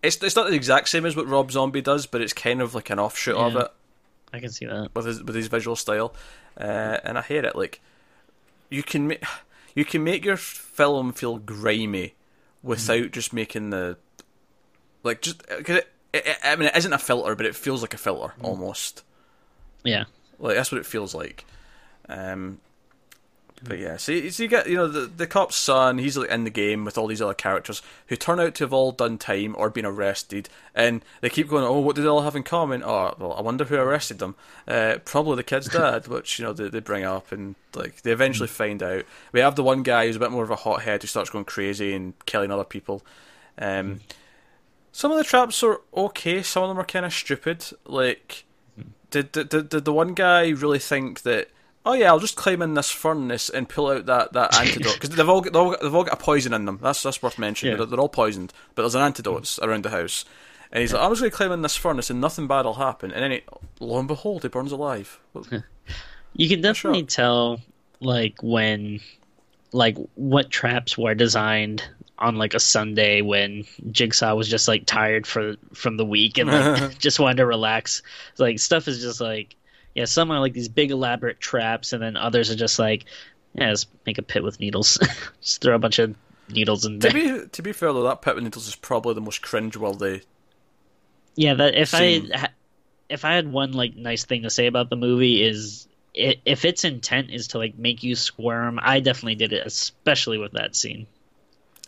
it's 0.02 0.22
it's 0.22 0.36
not 0.36 0.48
the 0.48 0.54
exact 0.54 0.88
same 0.88 1.06
as 1.06 1.16
what 1.16 1.26
Rob 1.26 1.52
Zombie 1.52 1.80
does, 1.80 2.06
but 2.06 2.20
it's 2.20 2.32
kind 2.32 2.60
of 2.60 2.74
like 2.74 2.90
an 2.90 2.98
offshoot 2.98 3.36
of 3.36 3.56
it 3.56 3.68
I 4.32 4.40
can 4.40 4.50
see 4.50 4.66
that. 4.66 4.90
with 4.94 5.06
his 5.06 5.22
with 5.22 5.34
his 5.34 5.48
visual 5.48 5.76
style, 5.76 6.14
uh, 6.58 6.98
and 7.04 7.18
I 7.18 7.22
hate 7.22 7.44
it. 7.44 7.54
Like 7.54 7.80
you 8.70 8.82
can 8.82 9.06
make 9.06 9.22
you 9.74 9.84
can 9.84 10.02
make 10.02 10.24
your 10.24 10.36
film 10.36 11.12
feel 11.12 11.38
grimy 11.38 12.14
without 12.62 13.10
just 13.10 13.32
making 13.32 13.70
the 13.70 13.98
like 15.02 15.20
just 15.20 15.46
cause 15.46 15.76
it, 15.76 15.88
it, 16.12 16.38
I 16.42 16.56
mean 16.56 16.68
it 16.68 16.76
isn't 16.76 16.92
a 16.92 16.98
filter, 16.98 17.34
but 17.34 17.46
it 17.46 17.54
feels 17.54 17.82
like 17.82 17.94
a 17.94 17.98
filter 17.98 18.34
almost. 18.40 19.04
Yeah. 19.84 20.04
Like 20.38 20.56
that's 20.56 20.72
what 20.72 20.80
it 20.80 20.86
feels 20.86 21.14
like. 21.14 21.44
Um, 22.08 22.60
but 23.64 23.78
yeah, 23.78 23.96
so, 23.96 24.12
you- 24.12 24.30
so 24.30 24.42
you 24.42 24.48
get 24.48 24.68
you 24.68 24.76
know 24.76 24.88
the 24.88 25.00
the 25.06 25.26
cop's 25.26 25.56
son. 25.56 25.98
He's 25.98 26.16
like 26.16 26.30
in 26.30 26.44
the 26.44 26.50
game 26.50 26.84
with 26.84 26.98
all 26.98 27.06
these 27.06 27.22
other 27.22 27.34
characters 27.34 27.80
who 28.08 28.16
turn 28.16 28.40
out 28.40 28.54
to 28.56 28.64
have 28.64 28.72
all 28.72 28.92
done 28.92 29.18
time 29.18 29.54
or 29.58 29.70
been 29.70 29.86
arrested, 29.86 30.48
and 30.74 31.04
they 31.20 31.30
keep 31.30 31.48
going. 31.48 31.64
Oh, 31.64 31.78
what 31.80 31.94
do 31.96 32.02
they 32.02 32.08
all 32.08 32.22
have 32.22 32.34
in 32.36 32.42
common? 32.42 32.82
Oh, 32.82 33.14
well, 33.18 33.34
I 33.34 33.40
wonder 33.40 33.64
who 33.64 33.76
arrested 33.76 34.18
them. 34.18 34.34
Uh, 34.66 34.96
probably 35.04 35.36
the 35.36 35.42
kid's 35.44 35.68
dad, 35.72 36.08
which 36.08 36.38
you 36.38 36.44
know 36.44 36.52
they, 36.52 36.68
they 36.68 36.80
bring 36.80 37.04
up, 37.04 37.30
and 37.30 37.54
like 37.74 38.02
they 38.02 38.10
eventually 38.12 38.48
find 38.48 38.82
out. 38.82 39.04
We 39.32 39.40
have 39.40 39.56
the 39.56 39.62
one 39.62 39.82
guy 39.82 40.06
who's 40.06 40.16
a 40.16 40.20
bit 40.20 40.32
more 40.32 40.44
of 40.44 40.50
a 40.50 40.56
hothead 40.56 41.02
who 41.02 41.08
starts 41.08 41.30
going 41.30 41.44
crazy 41.44 41.94
and 41.94 42.14
killing 42.26 42.50
other 42.50 42.64
people. 42.64 43.02
Um, 43.58 44.00
some 44.92 45.10
of 45.10 45.18
the 45.18 45.24
traps 45.24 45.62
are 45.62 45.80
okay. 45.96 46.42
Some 46.42 46.64
of 46.64 46.68
them 46.68 46.78
are 46.78 46.84
kind 46.84 47.06
of 47.06 47.12
stupid. 47.14 47.64
Like, 47.86 48.44
did, 49.10 49.30
did 49.32 49.48
did 49.48 49.68
did 49.68 49.84
the 49.84 49.92
one 49.92 50.14
guy 50.14 50.48
really 50.50 50.78
think 50.80 51.22
that? 51.22 51.48
Oh 51.84 51.94
yeah, 51.94 52.08
I'll 52.08 52.20
just 52.20 52.36
climb 52.36 52.62
in 52.62 52.74
this 52.74 52.90
furnace 52.90 53.48
and 53.48 53.68
pull 53.68 53.88
out 53.88 54.06
that, 54.06 54.32
that 54.34 54.54
antidote 54.60 54.94
because 54.94 55.10
they've 55.10 55.28
all 55.28 55.40
got, 55.40 55.52
they've 55.52 55.62
all 55.62 55.70
got 55.70 55.80
they've 55.80 55.94
all 55.94 56.04
got 56.04 56.14
a 56.14 56.22
poison 56.22 56.52
in 56.52 56.64
them. 56.64 56.78
That's 56.80 57.02
that's 57.02 57.22
worth 57.22 57.38
mentioning. 57.38 57.72
Yeah. 57.72 57.78
They're, 57.78 57.86
they're 57.86 58.00
all 58.00 58.08
poisoned, 58.08 58.52
but 58.74 58.82
there's 58.82 58.94
an 58.94 59.02
antidote 59.02 59.44
mm. 59.44 59.66
around 59.66 59.84
the 59.84 59.90
house. 59.90 60.24
And 60.70 60.80
he's 60.80 60.92
like, 60.92 61.02
I'm 61.02 61.10
just 61.10 61.20
going 61.20 61.30
to 61.30 61.36
climb 61.36 61.52
in 61.52 61.60
this 61.60 61.76
furnace 61.76 62.08
and 62.08 62.18
nothing 62.18 62.46
bad 62.46 62.64
will 62.64 62.74
happen. 62.74 63.12
And 63.12 63.22
then, 63.22 63.30
he, 63.30 63.42
lo 63.78 63.98
and 63.98 64.08
behold, 64.08 64.42
he 64.42 64.48
burns 64.48 64.72
alive. 64.72 65.20
You 66.34 66.48
can 66.48 66.62
definitely 66.62 67.00
sure. 67.00 67.06
tell 67.08 67.60
like 68.00 68.42
when 68.42 69.00
like 69.72 69.96
what 70.14 70.50
traps 70.50 70.96
were 70.96 71.14
designed 71.14 71.86
on 72.18 72.36
like 72.36 72.54
a 72.54 72.60
Sunday 72.60 73.20
when 73.20 73.64
Jigsaw 73.90 74.34
was 74.34 74.48
just 74.48 74.68
like 74.68 74.86
tired 74.86 75.26
for 75.26 75.56
from 75.74 75.96
the 75.96 76.04
week 76.04 76.38
and 76.38 76.50
like 76.50 76.98
just 76.98 77.20
wanted 77.20 77.36
to 77.36 77.46
relax. 77.46 78.02
Like 78.38 78.58
stuff 78.58 78.88
is 78.88 79.02
just 79.02 79.20
like 79.20 79.56
yeah, 79.94 80.06
some 80.06 80.30
are 80.30 80.40
like 80.40 80.52
these 80.52 80.68
big 80.68 80.90
elaborate 80.90 81.40
traps, 81.40 81.92
and 81.92 82.02
then 82.02 82.16
others 82.16 82.50
are 82.50 82.56
just 82.56 82.78
like 82.78 83.04
yeah, 83.54 83.68
let's 83.68 83.86
make 84.06 84.18
a 84.18 84.22
pit 84.22 84.42
with 84.42 84.60
needles. 84.60 84.98
just 85.40 85.60
throw 85.60 85.74
a 85.74 85.78
bunch 85.78 85.98
of 85.98 86.14
needles 86.48 86.84
in 86.84 86.98
there. 86.98 87.10
To 87.10 87.14
be 87.14 87.48
to 87.48 87.62
be 87.62 87.72
fair 87.72 87.92
though, 87.92 88.04
that 88.04 88.22
pit 88.22 88.34
with 88.34 88.44
needles 88.44 88.68
is 88.68 88.76
probably 88.76 89.14
the 89.14 89.20
most 89.20 89.42
cringe-worthy. 89.42 90.22
Yeah, 91.34 91.54
that 91.54 91.74
if 91.74 91.90
scene. 91.90 92.30
I 92.34 92.48
if 93.08 93.24
I 93.24 93.34
had 93.34 93.50
one 93.52 93.72
like 93.72 93.94
nice 93.94 94.24
thing 94.24 94.42
to 94.42 94.50
say 94.50 94.66
about 94.66 94.88
the 94.88 94.96
movie 94.96 95.42
is 95.42 95.86
if 96.14 96.64
its 96.64 96.84
intent 96.84 97.30
is 97.30 97.48
to 97.48 97.58
like 97.58 97.76
make 97.76 98.02
you 98.02 98.14
squirm, 98.14 98.78
I 98.82 99.00
definitely 99.00 99.34
did 99.34 99.52
it, 99.52 99.66
especially 99.66 100.38
with 100.38 100.52
that 100.52 100.74
scene. 100.74 101.06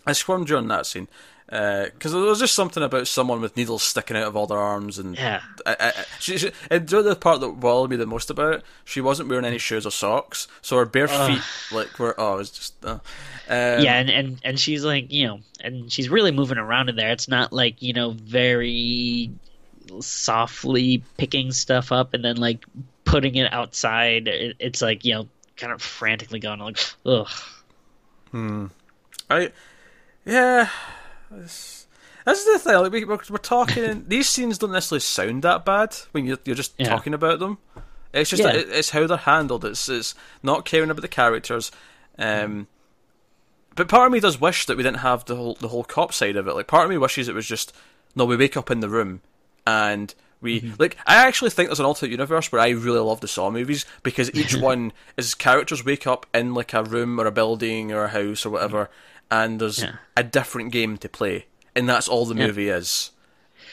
I 0.06 0.12
squirmed 0.12 0.46
during 0.46 0.68
that 0.68 0.86
scene 0.86 1.08
because 1.46 2.12
there 2.12 2.20
was 2.22 2.38
just 2.38 2.54
something 2.54 2.82
about 2.82 3.06
someone 3.06 3.40
with 3.40 3.56
needles 3.56 3.82
sticking 3.82 4.16
out 4.16 4.24
of 4.26 4.36
all 4.36 4.46
their 4.46 4.58
arms, 4.58 4.98
and 4.98 5.16
Yeah. 5.16 5.42
I, 5.66 5.76
I, 5.78 5.92
she, 6.18 6.38
she, 6.38 6.52
and 6.70 6.88
the 6.88 7.14
part 7.14 7.40
that 7.40 7.60
bothered 7.60 7.90
me 7.90 7.96
the 7.96 8.06
most 8.06 8.30
about 8.30 8.54
it? 8.54 8.64
She 8.84 9.00
wasn't 9.00 9.28
wearing 9.28 9.44
any 9.44 9.58
shoes 9.58 9.86
or 9.86 9.90
socks, 9.90 10.48
so 10.62 10.78
her 10.78 10.86
bare 10.86 11.08
feet 11.08 11.42
like 11.70 11.98
were 11.98 12.14
oh, 12.18 12.34
it 12.34 12.38
was 12.38 12.50
just 12.50 12.84
uh, 12.84 12.90
um, 12.92 13.00
yeah, 13.48 13.98
and, 13.98 14.08
and 14.08 14.40
and 14.42 14.58
she's 14.58 14.84
like, 14.84 15.12
you 15.12 15.26
know, 15.26 15.40
and 15.60 15.92
she's 15.92 16.08
really 16.08 16.30
moving 16.30 16.58
around 16.58 16.88
in 16.88 16.96
there. 16.96 17.10
It's 17.10 17.28
not 17.28 17.52
like 17.52 17.82
you 17.82 17.92
know 17.92 18.12
very 18.12 19.30
softly 20.00 21.02
picking 21.18 21.52
stuff 21.52 21.92
up 21.92 22.14
and 22.14 22.24
then 22.24 22.36
like 22.36 22.64
putting 23.04 23.34
it 23.34 23.52
outside. 23.52 24.28
It, 24.28 24.56
it's 24.58 24.80
like 24.80 25.04
you 25.04 25.14
know, 25.14 25.28
kind 25.56 25.72
of 25.72 25.82
frantically 25.82 26.40
going 26.40 26.60
like, 26.60 26.78
ugh. 27.04 27.28
Hmm. 28.30 28.66
I 29.28 29.52
yeah. 30.24 30.70
This, 31.40 31.86
that's 32.24 32.44
the 32.44 32.58
thing. 32.58 32.74
Like 32.76 32.92
we, 32.92 33.04
we're, 33.04 33.18
we're 33.30 33.36
talking. 33.38 34.04
these 34.08 34.28
scenes 34.28 34.58
don't 34.58 34.72
necessarily 34.72 35.00
sound 35.00 35.42
that 35.42 35.64
bad 35.64 35.94
when 36.12 36.24
you're, 36.24 36.38
you're 36.44 36.56
just 36.56 36.74
Yeah. 36.78 36.88
talking 36.88 37.14
about 37.14 37.38
them. 37.38 37.58
It's 38.12 38.30
just 38.30 38.42
Yeah. 38.42 38.52
it, 38.54 38.68
it's 38.70 38.90
how 38.90 39.06
they're 39.06 39.16
handled. 39.16 39.64
It's 39.64 39.88
it's 39.88 40.14
not 40.42 40.64
caring 40.64 40.90
about 40.90 41.02
the 41.02 41.08
characters. 41.08 41.70
Um, 42.18 42.68
but 43.76 43.88
part 43.88 44.06
of 44.06 44.12
me 44.12 44.20
does 44.20 44.40
wish 44.40 44.66
that 44.66 44.76
we 44.76 44.82
didn't 44.84 45.00
have 45.00 45.24
the 45.24 45.36
whole 45.36 45.54
the 45.54 45.68
whole 45.68 45.84
cop 45.84 46.12
side 46.12 46.36
of 46.36 46.46
it. 46.46 46.54
Like 46.54 46.66
part 46.68 46.84
of 46.84 46.90
me 46.90 46.98
wishes 46.98 47.28
it 47.28 47.34
was 47.34 47.46
just 47.46 47.74
no. 48.14 48.24
We 48.24 48.36
wake 48.36 48.56
up 48.56 48.70
in 48.70 48.80
the 48.80 48.88
room 48.88 49.20
and. 49.66 50.14
We 50.40 50.74
like. 50.78 50.98
I 51.06 51.26
actually 51.26 51.48
think 51.52 51.70
there's 51.70 51.80
an 51.80 51.86
alternate 51.86 52.10
universe 52.10 52.52
where 52.52 52.60
I 52.60 52.68
really 52.68 52.98
love 52.98 53.20
the 53.22 53.28
Saw 53.28 53.50
movies 53.50 53.86
because 54.02 54.30
each 54.34 54.54
one 54.60 54.92
is 55.16 55.34
characters 55.34 55.82
wake 55.86 56.06
up 56.06 56.26
in 56.34 56.52
like 56.52 56.74
a 56.74 56.82
room 56.82 57.18
or 57.18 57.24
a 57.24 57.32
building 57.32 57.92
or 57.92 58.04
a 58.04 58.08
house 58.08 58.44
or 58.44 58.50
whatever, 58.50 58.90
and 59.30 59.60
there's 59.60 59.82
Yeah. 59.82 59.96
a 60.16 60.22
different 60.22 60.72
game 60.72 60.96
to 60.98 61.08
play, 61.08 61.46
and 61.74 61.88
that's 61.88 62.08
all 62.08 62.26
the 62.26 62.34
Yeah. 62.34 62.46
movie 62.46 62.68
is. 62.68 63.10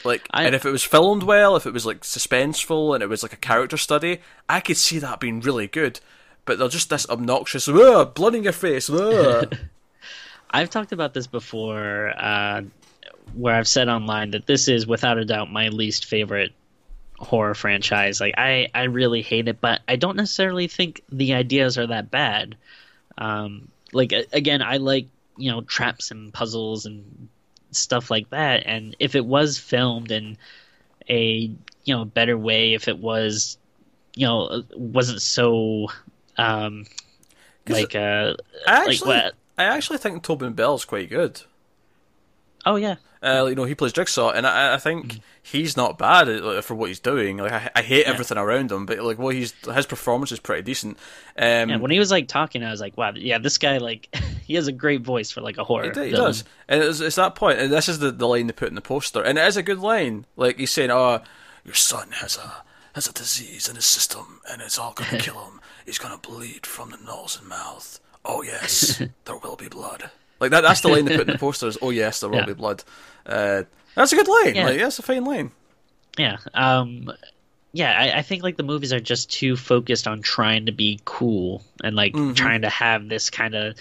Like, 0.04 0.26
I- 0.32 0.44
and 0.44 0.54
if 0.54 0.64
it 0.66 0.70
was 0.70 0.82
filmed 0.82 1.22
well, 1.22 1.54
if 1.56 1.64
it 1.66 1.72
was 1.72 1.86
like 1.86 2.00
suspenseful, 2.00 2.94
and 2.94 3.02
it 3.02 3.08
was 3.08 3.22
like 3.22 3.32
a 3.32 3.36
character 3.36 3.76
study, 3.76 4.20
I 4.48 4.60
could 4.60 4.76
see 4.76 4.98
that 4.98 5.20
being 5.20 5.40
really 5.40 5.66
good. 5.68 6.00
But 6.44 6.58
they're 6.58 6.68
just 6.68 6.90
this 6.90 7.08
obnoxious, 7.08 7.66
blood 7.66 8.34
in 8.34 8.42
your 8.42 8.52
face. 8.52 8.90
I've 10.50 10.70
talked 10.70 10.92
about 10.92 11.14
this 11.14 11.26
before, 11.26 12.12
uh, 12.16 12.62
where 13.34 13.54
I've 13.54 13.68
said 13.68 13.88
online 13.88 14.32
that 14.32 14.46
this 14.46 14.68
is 14.68 14.86
without 14.86 15.18
a 15.18 15.24
doubt 15.24 15.50
my 15.50 15.68
least 15.68 16.04
favorite 16.04 16.52
horror 17.18 17.54
franchise. 17.54 18.20
Like 18.20 18.34
I, 18.36 18.68
I 18.74 18.84
really 18.84 19.22
hate 19.22 19.48
it, 19.48 19.60
but 19.60 19.80
I 19.88 19.96
don't 19.96 20.16
necessarily 20.16 20.66
think 20.66 21.02
the 21.10 21.34
ideas 21.34 21.78
are 21.78 21.86
that 21.86 22.10
bad. 22.10 22.56
Um, 23.18 23.68
like 23.92 24.12
again, 24.32 24.60
I 24.62 24.78
like 24.78 25.06
you 25.36 25.50
know 25.50 25.62
traps 25.62 26.10
and 26.10 26.32
puzzles 26.32 26.86
and 26.86 27.28
stuff 27.70 28.10
like 28.10 28.30
that. 28.30 28.64
And 28.66 28.96
if 28.98 29.14
it 29.14 29.24
was 29.24 29.58
filmed 29.58 30.10
in 30.10 30.36
a 31.08 31.50
you 31.84 31.94
know 31.94 32.04
better 32.04 32.38
way, 32.38 32.74
if 32.74 32.88
it 32.88 32.98
was 32.98 33.58
you 34.14 34.26
know 34.26 34.62
wasn't 34.74 35.22
so 35.22 35.88
um, 36.36 36.86
like 37.68 37.94
uh 37.94 38.34
I 38.66 38.80
like 38.80 38.88
actually, 38.88 39.08
what 39.08 39.34
I 39.58 39.64
actually 39.64 39.98
think 39.98 40.22
Tobin 40.22 40.52
Bell's 40.52 40.84
quite 40.84 41.10
good. 41.10 41.42
oh 42.66 42.76
yeah 42.76 42.96
Uh, 43.22 43.46
you 43.48 43.54
know, 43.54 43.64
he 43.64 43.74
plays 43.76 43.92
Jigsaw, 43.92 44.30
and 44.30 44.46
I, 44.46 44.74
I 44.74 44.78
think 44.78 45.06
Mm. 45.14 45.20
he's 45.42 45.76
not 45.76 45.96
bad 45.96 46.28
like, 46.28 46.64
for 46.64 46.74
what 46.74 46.88
he's 46.88 46.98
doing. 46.98 47.36
Like, 47.36 47.52
I, 47.52 47.70
I 47.76 47.82
hate 47.82 48.04
everything 48.06 48.36
around 48.36 48.72
him, 48.72 48.84
but 48.84 48.98
like, 48.98 49.18
what 49.18 49.34
he's 49.34 49.54
his 49.72 49.86
performance 49.86 50.32
is 50.32 50.40
pretty 50.40 50.62
decent. 50.62 50.98
Um, 51.38 51.70
Yeah, 51.70 51.76
when 51.76 51.90
he 51.92 51.98
was 52.00 52.10
like 52.10 52.26
talking, 52.26 52.64
I 52.64 52.70
was 52.72 52.80
like, 52.80 52.96
"Wow, 52.98 53.12
yeah, 53.14 53.38
this 53.38 53.58
guy 53.58 53.78
like 53.78 54.08
he 54.44 54.54
has 54.54 54.66
a 54.66 54.72
great 54.72 55.02
voice 55.02 55.30
for 55.30 55.40
like 55.40 55.56
a 55.58 55.64
horror." 55.64 55.92
He, 55.94 56.06
he 56.06 56.10
does, 56.10 56.42
and 56.68 56.82
it's, 56.82 56.98
it's 57.00 57.16
that 57.16 57.34
point, 57.36 57.60
and 57.60 57.72
this 57.72 57.88
is 57.88 58.00
the, 58.00 58.10
the 58.10 58.26
line 58.26 58.48
they 58.48 58.52
put 58.52 58.68
in 58.68 58.74
the 58.74 58.80
poster, 58.80 59.22
and 59.22 59.38
it 59.38 59.46
is 59.46 59.56
a 59.56 59.62
good 59.62 59.78
line. 59.78 60.26
Like 60.36 60.58
he's 60.58 60.72
saying, 60.72 60.90
"Oh, 60.90 61.20
your 61.64 61.74
son 61.74 62.10
has 62.20 62.36
a 62.36 62.64
has 62.94 63.06
a 63.06 63.12
disease 63.12 63.68
in 63.68 63.76
his 63.76 63.86
system, 63.86 64.40
and 64.50 64.60
it's 64.60 64.78
all 64.78 64.94
going 64.94 65.10
to 65.16 65.18
kill 65.18 65.44
him. 65.46 65.60
He's 65.86 65.98
going 65.98 66.12
to 66.18 66.28
bleed 66.28 66.66
from 66.66 66.90
the 66.90 66.98
nose 66.98 67.38
and 67.38 67.48
mouth. 67.48 68.00
Oh 68.24 68.42
yes, 68.42 69.00
there 69.26 69.36
will 69.36 69.56
be 69.56 69.68
blood." 69.68 70.10
Like 70.42 70.50
that. 70.50 70.60
That's 70.62 70.80
the 70.82 70.88
line 70.88 71.04
they 71.06 71.16
put 71.16 71.28
in 71.28 71.32
the 71.34 71.38
posters. 71.48 71.78
"Oh 71.80 71.90
yes, 71.90 72.18
there 72.20 72.28
will 72.28 72.38
Yeah. 72.38 72.46
be 72.46 72.52
blood." 72.54 72.82
Uh, 73.24 73.62
that's 73.94 74.12
a 74.12 74.16
good 74.16 74.26
line. 74.28 74.54
Yeah. 74.56 74.64
Like 74.66 74.78
that's 74.78 74.98
a 74.98 75.02
fine 75.02 75.24
line. 75.24 75.52
Yeah, 76.18 76.36
um, 76.52 77.10
yeah, 77.72 77.92
I, 77.98 78.18
I 78.18 78.22
think 78.22 78.42
like 78.42 78.56
the 78.58 78.62
movies 78.64 78.92
are 78.92 79.00
just 79.00 79.30
too 79.32 79.56
focused 79.56 80.06
on 80.08 80.20
trying 80.20 80.66
to 80.66 80.72
be 80.72 81.00
cool 81.04 81.62
and 81.84 81.94
like 81.96 82.12
Mm-hmm. 82.12 82.34
trying 82.34 82.62
to 82.62 82.68
have 82.68 83.08
this 83.08 83.30
kind 83.30 83.54
of 83.54 83.76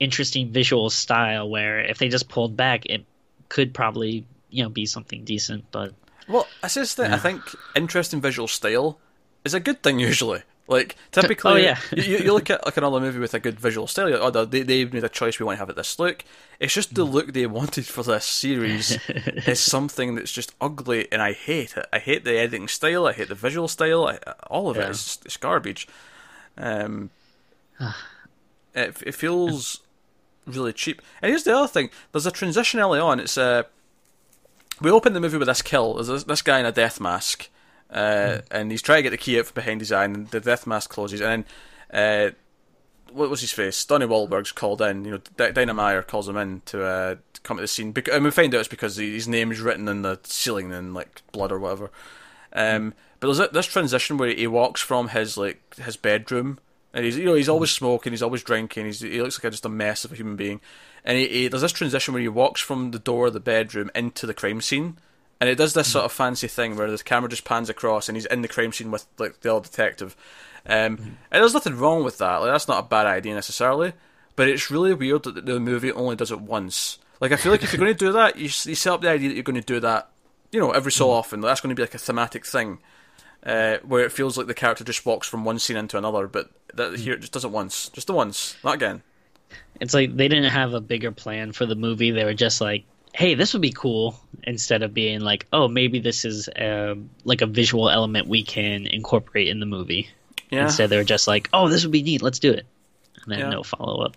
interesting 0.00 0.50
visual 0.50 0.90
style. 0.90 1.48
Where 1.48 1.80
if 1.80 1.98
they 1.98 2.08
just 2.08 2.28
pulled 2.28 2.56
back, 2.56 2.86
it 2.86 3.04
could 3.48 3.72
probably 3.72 4.24
you 4.50 4.62
know 4.64 4.68
be 4.68 4.86
something 4.86 5.24
decent. 5.24 5.64
But 5.70 5.94
Well, 6.28 6.46
I 6.62 6.68
just 6.68 6.96
think 6.96 7.12
I 7.12 7.18
think 7.18 7.40
interesting 7.76 8.20
visual 8.20 8.48
style 8.48 8.98
is 9.44 9.54
a 9.54 9.60
good 9.60 9.82
thing 9.82 9.98
usually. 10.10 10.42
Like 10.66 10.96
typically, 11.12 11.52
Oh, 11.52 11.56
yeah. 11.56 11.78
you, 11.94 12.18
you 12.18 12.32
look 12.32 12.48
at 12.48 12.64
like 12.64 12.76
another 12.78 12.98
movie 12.98 13.18
with 13.18 13.34
a 13.34 13.38
good 13.40 13.60
visual 13.60 13.86
style. 13.86 14.10
Like, 14.10 14.20
oh, 14.34 14.44
they 14.44 14.62
they 14.62 14.84
made 14.86 15.04
a 15.04 15.08
choice. 15.10 15.38
We 15.38 15.44
want 15.44 15.56
to 15.56 15.58
have 15.60 15.68
it 15.68 15.76
this 15.76 15.98
look. 15.98 16.24
It's 16.58 16.72
just 16.72 16.94
the 16.94 17.04
look 17.04 17.32
they 17.34 17.46
wanted 17.46 17.84
for 17.86 18.02
this 18.02 18.24
series 18.24 18.92
is 19.08 19.60
something 19.60 20.14
that's 20.14 20.32
just 20.32 20.54
ugly, 20.60 21.06
and 21.12 21.20
I 21.20 21.32
hate 21.34 21.76
it. 21.76 21.84
I 21.92 21.98
hate 21.98 22.24
the 22.24 22.38
editing 22.38 22.68
style. 22.68 23.06
I 23.06 23.12
hate 23.12 23.28
the 23.28 23.34
visual 23.34 23.68
style. 23.68 24.06
I, 24.06 24.18
all 24.48 24.70
of 24.70 24.76
Yeah. 24.76 24.88
is 24.88 25.04
just, 25.04 25.26
it's 25.26 25.36
garbage. 25.36 25.86
Um, 26.56 27.10
it 28.74 29.02
it 29.06 29.14
feels 29.14 29.80
really 30.46 30.72
cheap. 30.72 31.02
And 31.22 31.30
here's 31.30 31.44
the 31.44 31.56
other 31.56 31.68
thing: 31.68 31.90
there's 32.12 32.26
a 32.26 32.30
transition 32.30 32.80
early 32.80 33.00
on. 33.00 33.20
It's 33.20 33.36
uh, 33.36 33.64
we 34.80 34.90
open 34.90 35.12
the 35.12 35.20
movie 35.20 35.38
with 35.38 35.48
this 35.48 35.62
kill. 35.62 35.94
There's 35.94 36.08
this, 36.08 36.24
this 36.24 36.42
guy 36.42 36.58
in 36.60 36.66
a 36.66 36.72
death 36.72 37.00
mask, 37.00 37.48
uh, 37.94 38.40
and 38.50 38.70
he's 38.70 38.82
trying 38.82 38.98
to 38.98 39.02
get 39.04 39.10
the 39.10 39.16
key 39.16 39.38
out 39.38 39.46
from 39.46 39.54
behind 39.54 39.80
his 39.80 39.92
eye, 39.92 40.04
and 40.04 40.28
the 40.28 40.40
death 40.40 40.66
mask 40.66 40.90
closes. 40.90 41.20
And 41.20 41.44
then, 41.92 42.28
uh, 42.28 42.34
what 43.12 43.30
was 43.30 43.40
his 43.40 43.52
face? 43.52 43.84
Donnie 43.84 44.06
Wahlberg's 44.06 44.52
called 44.52 44.82
in. 44.82 45.04
You 45.04 45.10
know, 45.12 45.52
D- 45.52 45.72
Meyer 45.72 46.02
calls 46.02 46.28
him 46.28 46.36
in 46.36 46.62
to, 46.66 46.84
uh, 46.84 47.14
to 47.32 47.40
come 47.42 47.56
to 47.56 47.62
the 47.62 47.68
scene. 47.68 47.92
Bec- 47.92 48.08
and 48.08 48.24
we 48.24 48.32
find 48.32 48.52
out 48.54 48.58
it's 48.58 48.68
because 48.68 48.96
his 48.96 49.28
name 49.28 49.52
is 49.52 49.60
written 49.60 49.86
in 49.86 50.02
the 50.02 50.18
ceiling 50.24 50.72
in 50.72 50.92
like 50.92 51.22
blood 51.30 51.52
or 51.52 51.60
whatever. 51.60 51.92
Um, 52.52 52.94
but 53.20 53.32
there's 53.32 53.50
this 53.50 53.66
transition 53.66 54.16
where 54.16 54.34
he 54.34 54.46
walks 54.46 54.80
from 54.80 55.08
his 55.08 55.36
like 55.36 55.76
his 55.76 55.96
bedroom, 55.96 56.58
and 56.92 57.04
he's 57.04 57.16
you 57.16 57.24
know 57.24 57.34
he's 57.34 57.48
always 57.48 57.70
smoking, 57.70 58.12
he's 58.12 58.22
always 58.22 58.42
drinking, 58.42 58.86
he's, 58.86 59.00
he 59.00 59.22
looks 59.22 59.42
like 59.42 59.52
just 59.52 59.64
a 59.64 59.70
mess 59.70 60.04
of 60.04 60.12
a 60.12 60.16
human 60.16 60.36
being. 60.36 60.60
And 61.04 61.18
he, 61.18 61.28
he, 61.28 61.48
there's 61.48 61.62
this 61.62 61.72
transition 61.72 62.12
where 62.14 62.22
he 62.22 62.28
walks 62.28 62.60
from 62.60 62.90
the 62.90 62.98
door 62.98 63.28
of 63.28 63.32
the 63.32 63.40
bedroom 63.40 63.90
into 63.94 64.26
the 64.26 64.34
crime 64.34 64.60
scene, 64.60 64.98
and 65.40 65.50
it 65.50 65.56
does 65.56 65.74
this 65.74 65.90
sort 65.92 66.04
of 66.04 66.12
fancy 66.12 66.48
thing 66.48 66.76
where 66.76 66.90
the 66.90 66.98
camera 67.02 67.28
just 67.28 67.44
pans 67.44 67.68
across, 67.68 68.08
and 68.08 68.16
he's 68.16 68.26
in 68.26 68.42
the 68.42 68.48
crime 68.48 68.72
scene 68.72 68.90
with 68.90 69.06
like 69.18 69.40
the 69.40 69.48
old 69.50 69.64
detective. 69.64 70.16
Um, 70.66 71.18
And 71.30 71.42
there's 71.42 71.54
nothing 71.54 71.76
wrong 71.76 72.04
with 72.04 72.18
that. 72.18 72.36
Like 72.36 72.50
that's 72.50 72.68
not 72.68 72.84
a 72.84 72.88
bad 72.88 73.06
idea 73.06 73.34
necessarily, 73.34 73.92
but 74.36 74.48
it's 74.48 74.70
really 74.70 74.94
weird 74.94 75.24
that 75.24 75.44
the 75.44 75.60
movie 75.60 75.92
only 75.92 76.16
does 76.16 76.30
it 76.30 76.40
once. 76.40 76.98
Like 77.20 77.32
I 77.32 77.36
feel 77.36 77.52
like 77.52 77.62
if 77.62 77.72
you're 77.72 77.80
going 77.80 77.92
to 77.92 78.04
do 78.06 78.12
that, 78.12 78.36
you, 78.36 78.44
you 78.44 78.74
set 78.74 78.92
up 78.92 79.02
the 79.02 79.10
idea 79.10 79.28
that 79.28 79.34
you're 79.34 79.44
going 79.44 79.60
to 79.60 79.66
do 79.74 79.80
that, 79.80 80.10
you 80.50 80.60
know, 80.60 80.70
every 80.70 80.92
so 80.92 81.10
often. 81.10 81.40
That's 81.40 81.60
going 81.60 81.74
to 81.74 81.78
be 81.78 81.82
like 81.82 81.94
a 81.94 81.98
thematic 81.98 82.44
thing, 82.46 82.78
uh, 83.44 83.78
where 83.82 84.04
it 84.04 84.12
feels 84.12 84.36
like 84.38 84.46
the 84.46 84.54
character 84.54 84.84
just 84.84 85.04
walks 85.06 85.28
from 85.28 85.44
one 85.44 85.58
scene 85.58 85.76
into 85.76 85.98
another. 85.98 86.26
But 86.26 86.50
that, 86.74 86.98
here 86.98 87.14
it 87.14 87.20
just 87.20 87.32
does 87.32 87.44
it 87.44 87.50
once, 87.50 87.88
just 87.90 88.06
the 88.06 88.12
once, 88.14 88.56
not 88.64 88.74
again. 88.74 89.02
it's 89.80 89.94
like 89.94 90.16
they 90.16 90.28
didn't 90.28 90.50
have 90.50 90.72
a 90.74 90.80
bigger 90.80 91.12
plan 91.12 91.52
for 91.52 91.66
the 91.66 91.76
movie. 91.76 92.10
They 92.10 92.24
were 92.24 92.34
just 92.34 92.60
like, 92.60 92.84
"Hey, 93.14 93.34
this 93.34 93.52
would 93.52 93.62
be 93.62 93.72
cool," 93.72 94.18
instead 94.42 94.82
of 94.82 94.92
being 94.92 95.20
like, 95.20 95.46
"Oh, 95.52 95.68
maybe 95.68 96.00
this 96.00 96.24
is 96.24 96.48
uh, 96.48 96.96
like 97.24 97.40
a 97.42 97.46
visual 97.46 97.88
element 97.88 98.26
we 98.28 98.42
can 98.42 98.86
incorporate 98.86 99.48
in 99.48 99.60
the 99.60 99.66
movie." 99.66 100.08
Yeah. 100.50 100.64
Instead, 100.64 100.90
they 100.90 100.96
were 100.96 101.04
just 101.04 101.26
like, 101.26 101.48
"Oh, 101.52 101.68
this 101.68 101.84
would 101.84 101.92
be 101.92 102.02
neat. 102.02 102.22
Let's 102.22 102.38
do 102.38 102.50
it," 102.52 102.66
and 103.22 103.32
then 103.32 103.38
Yeah. 103.38 103.50
no 103.50 103.62
follow 103.62 104.04
up. 104.04 104.16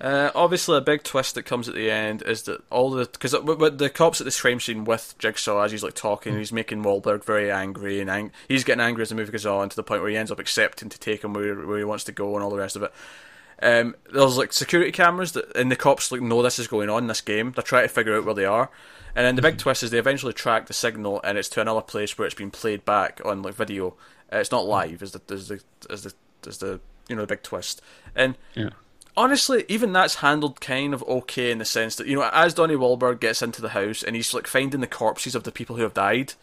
Uh, 0.00 0.30
obviously, 0.34 0.78
a 0.78 0.80
big 0.80 1.02
twist 1.02 1.34
that 1.34 1.42
comes 1.42 1.68
at 1.68 1.74
the 1.74 1.90
end 1.90 2.22
is 2.22 2.44
that 2.44 2.62
all 2.70 2.90
the 2.90 3.04
because 3.04 3.32
the 3.32 3.90
cops 3.92 4.18
at 4.20 4.24
this 4.24 4.40
crime 4.40 4.58
scene 4.58 4.84
with 4.86 5.14
Jigsaw 5.18 5.60
as 5.62 5.72
he's 5.72 5.82
like 5.82 5.94
talking, 5.94 6.38
he's 6.38 6.52
making 6.52 6.82
Wahlberg 6.82 7.22
very 7.22 7.50
angry 7.50 8.00
and 8.00 8.08
ang- 8.08 8.32
he's 8.48 8.64
getting 8.64 8.80
angry 8.80 9.02
as 9.02 9.10
the 9.10 9.14
movie 9.14 9.30
goes 9.30 9.44
on 9.44 9.68
to 9.68 9.76
the 9.76 9.82
point 9.82 10.00
where 10.00 10.10
he 10.10 10.16
ends 10.16 10.30
up 10.30 10.38
accepting 10.38 10.88
to 10.88 10.98
take 10.98 11.22
him 11.22 11.34
where, 11.34 11.54
where 11.54 11.76
he 11.76 11.84
wants 11.84 12.04
to 12.04 12.12
go 12.12 12.34
and 12.34 12.42
all 12.42 12.48
the 12.48 12.56
rest 12.56 12.76
of 12.76 12.82
it. 12.82 12.92
Um, 13.62 13.94
there's 14.12 14.36
like 14.38 14.52
security 14.52 14.90
cameras 14.92 15.32
that, 15.32 15.54
and 15.56 15.70
the 15.70 15.76
cops 15.76 16.10
like 16.10 16.20
know 16.22 16.42
this 16.42 16.58
is 16.58 16.66
going 16.66 16.88
on 16.88 17.04
in 17.04 17.08
this 17.08 17.20
game. 17.20 17.52
They're 17.52 17.62
trying 17.62 17.84
to 17.88 17.92
figure 17.94 18.16
out 18.16 18.24
where 18.24 18.34
they 18.34 18.46
are, 18.46 18.70
and 19.14 19.26
then 19.26 19.36
the 19.36 19.42
big 19.42 19.58
twist 19.58 19.82
is 19.82 19.90
they 19.90 19.98
eventually 19.98 20.32
track 20.32 20.66
the 20.66 20.72
signal 20.72 21.20
and 21.24 21.36
it's 21.36 21.48
to 21.50 21.60
another 21.60 21.80
place 21.82 22.16
where 22.16 22.26
it's 22.26 22.34
been 22.34 22.50
played 22.50 22.84
back 22.84 23.20
on 23.24 23.42
like 23.42 23.54
video. 23.54 23.94
Uh, 24.32 24.38
it's 24.38 24.50
not 24.52 24.64
live, 24.66 25.02
as 25.02 25.12
the 25.12 25.20
as 25.34 25.48
the 25.48 25.60
as 25.90 26.02
the 26.04 26.14
as 26.46 26.58
the 26.58 26.80
you 27.08 27.16
know 27.16 27.22
the 27.22 27.26
big 27.26 27.42
twist. 27.42 27.82
And 28.14 28.36
Yeah. 28.54 28.70
honestly, 29.16 29.64
even 29.68 29.92
that's 29.92 30.16
handled 30.16 30.60
kind 30.60 30.94
of 30.94 31.02
okay 31.02 31.50
in 31.50 31.58
the 31.58 31.64
sense 31.64 31.96
that 31.96 32.06
you 32.06 32.16
know, 32.16 32.30
as 32.32 32.54
Donnie 32.54 32.76
Wahlberg 32.76 33.20
gets 33.20 33.42
into 33.42 33.60
the 33.60 33.70
house 33.70 34.02
and 34.02 34.16
he's 34.16 34.32
like 34.32 34.46
finding 34.46 34.80
the 34.80 34.86
corpses 34.86 35.34
of 35.34 35.42
the 35.42 35.52
people 35.52 35.76
who 35.76 35.82
have 35.82 35.94
died, 35.94 36.34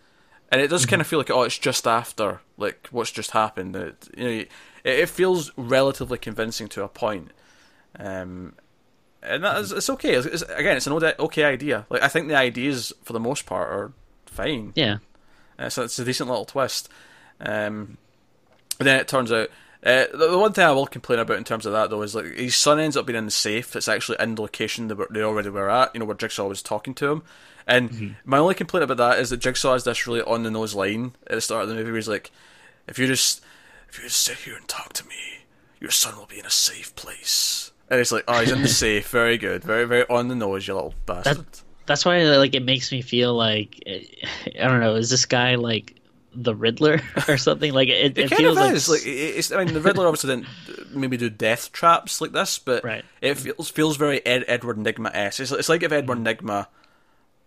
and 0.51 0.62
it 0.62 0.68
does 0.70 0.86
kind 0.86 1.01
of 1.01 1.08
feel 1.08 1.20
like 1.20 1.32
oh, 1.32 1.44
it's 1.44 1.58
just 1.58 1.88
after 1.88 2.42
like 2.58 2.88
what's 2.92 3.12
just 3.12 3.32
happened. 3.32 3.75
It, 3.75 4.10
you 4.16 4.24
know, 4.24 4.30
it, 4.30 4.50
it 4.84 5.10
feels 5.10 5.51
relatively 5.58 6.18
convincing 6.18 6.68
to 6.70 6.84
a 6.84 6.88
point, 6.88 7.32
um, 8.00 8.54
and 9.22 9.44
that 9.44 9.58
is, 9.60 9.72
it's 9.72 9.89
okay. 9.89 10.16
It's, 10.16 10.25
it's, 10.25 10.42
again, 10.44 10.77
it's 10.77 10.88
an 10.88 10.94
okay 10.94 11.44
idea. 11.44 11.86
Like 11.89 12.01
I 12.01 12.08
think 12.08 12.27
the 12.27 12.36
ideas 12.36 12.94
for 13.04 13.13
the 13.13 13.20
most 13.20 13.46
part 13.46 13.70
are 13.70 13.92
fine. 14.25 14.74
Yeah. 14.75 14.98
Uh, 15.60 15.70
so 15.70 15.84
it's 15.84 15.98
a 15.98 16.06
decent 16.06 16.30
little 16.30 16.46
twist. 16.46 16.89
Um, 17.39 17.98
and 18.80 18.88
then 18.88 19.00
it 19.00 19.08
turns 19.08 19.32
out 19.32 19.50
uh, 19.88 20.06
the, 20.12 20.32
the 20.32 20.38
one 20.38 20.51
thing 20.51 20.65
I 20.65 20.72
will 20.72 20.86
complain 20.86 21.20
about 21.20 21.38
in 21.38 21.46
terms 21.46 21.65
of 21.65 21.72
that 21.72 21.89
though 21.89 22.01
is 22.01 22.13
like 22.13 22.25
his 22.36 22.58
son 22.58 22.77
ends 22.77 22.98
up 22.98 23.06
being 23.06 23.17
in 23.17 23.24
the 23.24 23.32
safe 23.32 23.72
that's 23.72 23.88
actually 23.88 24.17
in 24.20 24.36
the 24.36 24.41
location 24.41 24.89
that 24.89 25.13
they 25.13 25.22
already 25.22 25.50
were 25.50 25.70
at. 25.70 25.91
You 25.94 26.01
know 26.01 26.06
where 26.06 26.15
Jigsaw 26.15 26.46
was 26.46 26.62
talking 26.62 26.94
to 26.96 27.10
him. 27.10 27.24
And 27.65 28.15
my 28.25 28.38
only 28.38 28.53
complaint 28.53 28.84
about 28.84 28.98
that 28.98 29.20
is 29.20 29.29
that 29.29 29.38
Jigsaw 29.38 29.74
has 29.74 29.86
this 29.86 30.06
really 30.06 30.22
on 30.22 30.44
the 30.44 30.51
nose 30.51 30.75
line 30.75 31.13
at 31.25 31.36
the 31.36 31.41
start 31.41 31.63
of 31.63 31.70
the 31.70 31.75
movie 31.75 31.91
where 31.91 31.98
he's 31.98 32.08
like, 32.10 32.32
"If 32.88 33.00
you 33.00 33.08
just 33.08 33.41
if 33.89 33.98
you 33.98 34.06
just 34.06 34.22
sit 34.22 34.39
here 34.39 34.58
and 34.58 34.67
talk 34.67 34.91
to 34.94 35.06
me, 35.08 35.46
your 35.79 35.91
son 35.91 36.17
will 36.17 36.25
be 36.25 36.39
in 36.39 36.46
a 36.46 36.50
safe 36.50 36.94
place." 36.96 37.72
And 37.89 38.01
it's 38.01 38.12
like, 38.12 38.25
"Oh, 38.27 38.41
he's 38.41 38.51
in 38.51 38.62
the 38.62 38.67
safe. 38.86 39.08
Very 39.10 39.38
good. 39.38 39.63
Very 39.63 39.86
very 39.86 40.06
on 40.10 40.27
the 40.27 40.36
nose, 40.36 40.67
you 40.67 40.75
little 40.75 40.96
bastard." 41.06 41.46
That's 41.86 42.03
why 42.03 42.22
like 42.24 42.56
it 42.56 42.63
makes 42.65 42.91
me 42.91 43.01
feel 43.01 43.34
like 43.34 43.82
I 43.88 44.67
don't 44.67 44.82
know. 44.82 44.96
Is 44.96 45.10
this 45.10 45.25
guy 45.25 45.56
like 45.56 45.97
the 46.39 46.56
Riddler 46.56 47.01
or 47.27 47.38
something? 47.38 47.74
Like 47.74 47.89
it, 47.89 48.17
It, 48.17 48.25
it 48.25 48.29
kind 48.29 48.39
feels 48.39 48.58
of 48.58 48.63
like, 48.63 48.74
is. 48.75 48.88
Like, 48.89 49.06
it- 49.06 49.10
it's, 49.10 49.51
I 49.51 49.63
mean, 49.63 49.74
the 49.74 49.82
Riddler 49.82 50.06
obviously 50.08 50.36
didn't 50.36 50.96
maybe 50.96 51.17
do 51.17 51.29
death 51.29 51.72
traps 51.72 52.22
like 52.22 52.32
this, 52.32 52.60
but 52.60 52.84
Right. 52.84 53.03
it 53.22 53.36
feels 53.36 53.70
feels 53.70 53.98
very 53.98 54.25
Ed, 54.25 54.46
Edward 54.48 54.77
Nygma 54.77 55.12
esque. 55.13 55.39
It's, 55.41 55.51
it's 55.51 55.70
like 55.70 55.84
if 55.84 55.91
Edward 55.91 56.20
Nygma 56.20 56.67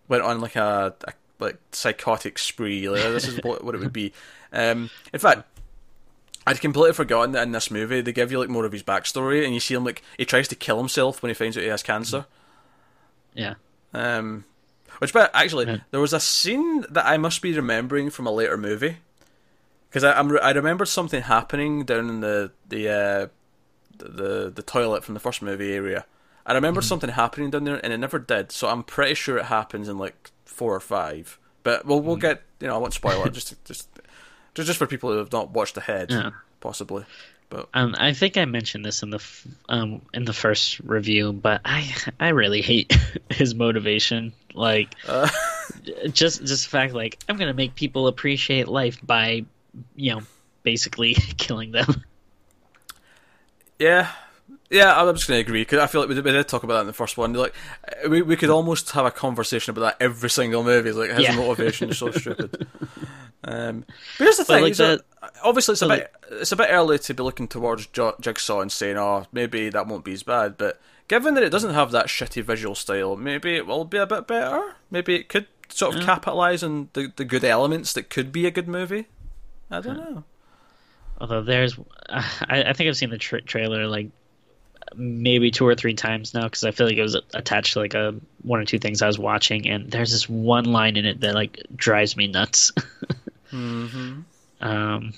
went 0.09 0.23
on 0.25 0.41
like 0.41 0.57
a, 0.57 0.95
a 1.05 1.13
like 1.39 1.57
psychotic 1.73 2.39
spree. 2.39 2.89
Like, 2.89 3.03
this 3.03 3.27
is 3.29 3.39
what, 3.43 3.65
what 3.65 3.75
it 3.75 3.79
would 3.79 3.93
be. 3.93 4.13
Um, 4.53 4.91
in 5.13 5.21
fact, 5.21 5.45
I'd 6.47 6.61
completely 6.61 6.93
forgotten 6.95 7.33
that 7.33 7.45
in 7.45 7.53
this 7.53 7.71
movie 7.71 8.01
they 8.01 8.13
give 8.13 8.33
you 8.33 8.39
like 8.41 8.49
more 8.49 8.65
of 8.65 8.73
his 8.73 8.83
backstory, 8.83 9.45
and 9.45 9.55
you 9.55 9.61
see 9.61 9.75
him 9.75 9.85
like 9.85 10.03
he 10.19 10.25
tries 10.25 10.49
to 10.49 10.55
kill 10.57 10.79
himself 10.79 11.23
when 11.23 11.31
he 11.31 11.35
finds 11.35 11.57
out 11.57 11.63
he 11.63 11.69
has 11.69 11.83
cancer. 11.83 12.27
yeah. 13.35 13.55
Um, 13.95 14.45
which, 15.01 15.13
but 15.13 15.31
actually, 15.35 15.67
Yeah. 15.67 15.79
there 15.91 16.01
was 16.01 16.13
a 16.13 16.21
scene 16.21 16.85
that 16.91 17.05
I 17.05 17.17
must 17.19 17.43
be 17.43 17.53
remembering 17.55 18.09
from 18.11 18.27
a 18.27 18.31
later 18.31 18.57
movie 18.57 18.99
because 19.89 20.05
I 20.05 20.13
I'm, 20.19 20.39
I 20.39 20.53
remembered 20.53 20.87
something 20.89 21.23
happening 21.23 21.85
down 21.85 22.09
in 22.09 22.21
the 22.21 22.53
the 22.69 22.89
uh, 22.89 23.27
the 23.99 24.51
the 24.55 24.63
toilet 24.63 25.05
from 25.05 25.15
the 25.15 25.21
first 25.21 25.43
movie 25.43 25.73
area. 25.75 26.05
I 26.47 26.55
remembered 26.55 26.85
something 26.85 27.11
happening 27.11 27.51
down 27.51 27.65
there, 27.65 27.81
and 27.85 27.93
it 27.93 27.99
never 27.99 28.19
did. 28.19 28.51
So 28.51 28.69
I'm 28.69 28.83
pretty 28.83 29.15
sure 29.15 29.37
it 29.39 29.45
happens 29.47 29.89
in 29.89 29.99
like 29.99 30.31
four 30.45 30.75
or 30.75 30.81
five. 30.81 31.39
But 31.63 31.85
we'll 31.85 32.01
we'll 32.01 32.17
get 32.17 32.43
you 32.61 32.67
know 32.69 32.75
I 32.75 32.79
won't 32.79 32.95
spoil 32.95 33.25
it 33.25 33.33
just 33.33 33.55
just 33.65 33.89
just 34.55 34.67
just 34.67 34.79
for 34.79 34.87
people 34.87 35.11
who 35.13 35.19
have 35.19 35.33
not 35.33 35.51
watched 35.51 35.77
ahead 35.77 36.11
Yeah. 36.11 36.31
possibly. 36.61 37.05
But 37.51 37.69
Um, 37.75 37.95
I 37.99 38.13
think 38.13 38.37
I 38.37 38.45
mentioned 38.45 38.85
this 38.85 39.03
in 39.03 39.11
the 39.11 39.17
f- 39.19 39.47
um 39.69 40.03
in 40.15 40.25
the 40.25 40.33
first 40.33 40.81
review, 40.81 41.33
but 41.33 41.61
I 41.65 41.93
I 42.19 42.29
really 42.29 42.63
hate 42.63 42.97
his 43.31 43.55
motivation. 43.55 44.33
Like, 44.55 44.95
Uh. 45.09 45.29
just 46.13 46.41
just 46.45 46.65
the 46.65 46.71
fact 46.71 46.93
like 46.95 47.19
I'm 47.29 47.37
gonna 47.37 47.55
make 47.55 47.75
people 47.75 48.07
appreciate 48.07 48.69
life 48.69 48.99
by, 49.05 49.45
you 49.97 50.15
know, 50.15 50.21
basically 50.63 51.15
killing 51.37 51.73
them. 51.73 52.05
Yeah, 53.79 54.11
yeah, 54.69 55.01
I'm 55.01 55.15
just 55.15 55.27
going 55.27 55.39
to 55.39 55.41
agree 55.49 55.63
because 55.63 55.79
I 55.79 55.87
feel 55.87 56.03
like 56.03 56.09
we 56.09 56.15
did, 56.15 56.25
we 56.25 56.33
did 56.33 56.47
talk 56.49 56.65
about 56.65 56.75
that 56.75 56.81
in 56.83 56.87
the 56.87 56.93
first 56.93 57.17
one. 57.17 57.33
Like, 57.33 57.55
we 58.09 58.21
we 58.23 58.37
could 58.37 58.51
almost 58.51 58.91
have 58.91 59.07
a 59.07 59.11
conversation 59.11 59.71
about 59.71 59.81
that 59.99 60.05
every 60.05 60.29
single 60.31 60.63
movie. 60.63 60.93
Like 60.93 61.11
his 61.11 61.21
Yeah. 61.21 61.37
motivation 61.37 61.91
is 61.91 61.99
so 61.99 62.11
stupid. 62.11 62.67
Um, 63.43 63.85
but 64.19 64.25
here's 64.25 64.37
the 64.37 64.45
thing: 64.45 64.63
like 64.63 64.77
that- 64.77 65.01
obviously, 65.43 65.73
it's 65.73 65.83
a 65.83 65.89
bit 65.89 66.13
it's 66.33 66.53
a 66.53 66.57
bit 66.57 66.69
early 66.71 66.99
to 66.99 67.15
be 67.15 67.23
looking 67.23 67.49
towards 67.49 67.87
Jigsaw 67.87 68.61
and 68.61 68.71
saying, 68.71 68.99
"Oh, 68.99 69.25
maybe 69.33 69.71
that 69.71 69.87
won't 69.87 70.05
be 70.05 70.13
as 70.13 70.23
bad." 70.25 70.59
But 70.59 70.79
given 71.11 71.35
that 71.35 71.43
it 71.43 71.51
doesn't 71.51 71.75
have 71.75 71.91
that 71.91 72.07
shitty 72.07 72.41
visual 72.45 72.77
style, 72.77 73.17
maybe 73.17 73.57
it 73.57 73.67
will 73.67 73.85
be 73.85 73.99
a 73.99 74.07
bit 74.07 74.29
better. 74.29 74.77
Maybe 74.93 75.17
it 75.17 75.29
could 75.29 75.49
sort 75.69 75.97
of 75.97 76.03
capitalize 76.03 76.63
on 76.63 76.89
the 76.93 77.13
the 77.17 77.25
good 77.25 77.43
elements 77.43 77.93
that 77.95 78.11
could 78.11 78.31
be 78.31 78.47
a 78.47 78.51
good 78.53 78.69
movie. 78.69 79.09
I 79.73 79.81
don't 79.81 79.97
know. 79.97 80.25
Although 81.21 81.43
there's, 81.43 81.77
uh, 82.09 82.23
I, 82.49 82.63
I 82.63 82.73
think 82.75 82.89
I've 82.89 82.97
seen 82.97 83.11
the 83.11 83.19
tra- 83.19 83.43
trailer 83.43 83.89
like 83.89 84.11
maybe 84.95 85.51
two 85.51 85.67
or 85.67 85.75
three 85.75 85.95
times 85.95 86.33
now 86.33 86.45
because 86.45 86.63
I 86.63 86.71
feel 86.71 86.87
like 86.87 86.97
it 86.97 87.03
was 87.03 87.21
attached 87.35 87.73
to 87.73 87.81
like 87.81 87.95
a 87.95 88.15
one 88.43 88.61
or 88.61 88.65
two 88.65 88.79
things 88.79 89.03
I 89.03 89.09
was 89.09 89.19
watching, 89.19 89.69
and 89.69 89.91
there's 89.91 90.13
this 90.13 90.29
one 90.29 90.67
line 90.67 90.97
in 90.97 91.07
it 91.07 91.21
that 91.23 91.35
like 91.35 91.61
drives 91.75 92.17
me 92.17 92.29
nuts. 92.29 92.71
hmm 93.51 94.21
um, 94.61 95.13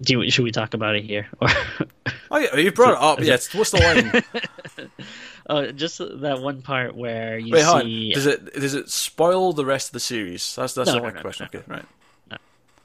do 0.00 0.20
you, 0.22 0.30
should 0.30 0.44
we 0.44 0.52
talk 0.52 0.74
about 0.74 0.96
it 0.96 1.04
here? 1.04 1.28
Oh 2.34 2.38
yeah, 2.38 2.56
you 2.56 2.72
brought 2.72 2.94
it 2.94 2.98
up. 2.98 3.20
Yes, 3.22 3.52
what's 3.54 3.72
the 3.72 3.78
line? 3.78 4.88
Oh, 5.46 5.70
just 5.72 5.98
that 5.98 6.40
one 6.40 6.62
part 6.62 6.94
where 6.94 7.36
you 7.36 7.52
Wait, 7.52 7.64
see 7.82 8.12
Does 8.14 8.26
it 8.26 8.54
does 8.54 8.74
it 8.74 8.88
spoil 8.88 9.52
the 9.52 9.66
rest 9.66 9.88
of 9.88 9.92
the 9.92 10.00
series? 10.00 10.54
That's 10.56 10.72
that's 10.74 10.86
No, 10.86 10.94
the 10.94 11.00
no, 11.00 11.10
no, 11.10 11.20
question. 11.20 11.48
Okay, 11.52 11.62
right. 11.66 11.84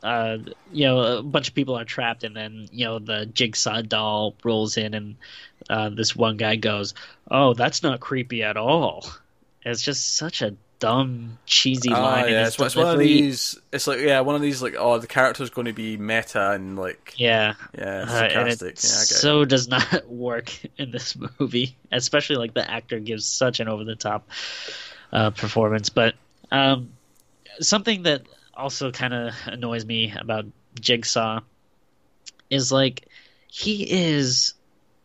uh, 0.03 0.37
you 0.73 0.85
know, 0.85 1.19
a 1.19 1.23
bunch 1.23 1.47
of 1.47 1.53
people 1.55 1.77
are 1.77 1.85
trapped, 1.85 2.23
and 2.23 2.35
then 2.35 2.67
you 2.71 2.85
know 2.85 2.99
the 2.99 3.25
jigsaw 3.27 3.81
doll 3.83 4.35
rolls 4.43 4.75
in, 4.75 4.95
and 4.95 5.15
uh, 5.69 5.89
this 5.89 6.15
one 6.15 6.35
guy 6.35 6.55
goes, 6.55 6.93
"Oh, 7.31 7.53
that's 7.53 7.83
not 7.83 7.99
creepy 8.01 8.43
at 8.43 8.57
all." 8.57 9.05
It's 9.63 9.81
just 9.81 10.15
such 10.15 10.41
a 10.41 10.55
dumb, 10.79 11.37
cheesy 11.45 11.89
Ah, 11.91 12.01
line. 12.01 12.29
yeah, 12.31 12.47
it's, 12.47 12.59
it's 12.59 12.75
one 12.75 12.93
of 12.93 12.99
these. 12.99 13.57
It's 13.71 13.87
like 13.87 13.99
yeah, 13.99 14.19
one 14.21 14.35
of 14.35 14.41
these 14.41 14.61
like 14.61 14.75
oh, 14.77 14.97
the 14.99 15.07
character's 15.07 15.49
going 15.49 15.65
to 15.65 15.73
be 15.73 15.97
meta 15.97 16.51
and 16.51 16.77
like 16.77 17.13
Yeah, 17.17 17.53
yeah, 17.77 18.01
uh, 18.01 18.07
sarcastic. 18.07 18.31
yeah, 18.31 18.67
I 18.67 18.69
get 18.69 18.71
it. 18.73 18.79
so 18.79 19.45
does 19.45 19.67
not 19.67 20.07
work 20.09 20.51
in 20.77 20.91
this 20.91 21.17
movie, 21.39 21.75
especially 21.91 22.35
like 22.37 22.53
the 22.53 22.69
actor 22.69 22.99
gives 22.99 23.25
such 23.25 23.59
an 23.59 23.67
over 23.67 23.83
the 23.83 23.95
top 23.95 24.29
uh, 25.11 25.31
performance. 25.31 25.89
But 25.89 26.15
um, 26.51 26.91
something 27.59 28.03
that 28.03 28.23
also 28.53 28.91
kind 28.91 29.13
of 29.13 29.33
annoys 29.45 29.85
me 29.85 30.13
about 30.17 30.45
Jigsaw 30.79 31.41
is 32.49 32.71
like 32.71 33.07
he 33.47 33.83
is 33.89 34.53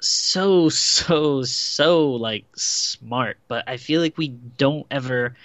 so 0.01 0.69
so 0.69 1.43
so 1.45 2.11
like 2.13 2.45
smart, 2.57 3.39
but 3.49 3.69
I 3.69 3.77
feel 3.77 4.01
like 4.01 4.19
we 4.19 4.29
don't 4.29 4.87
ever 4.91 5.37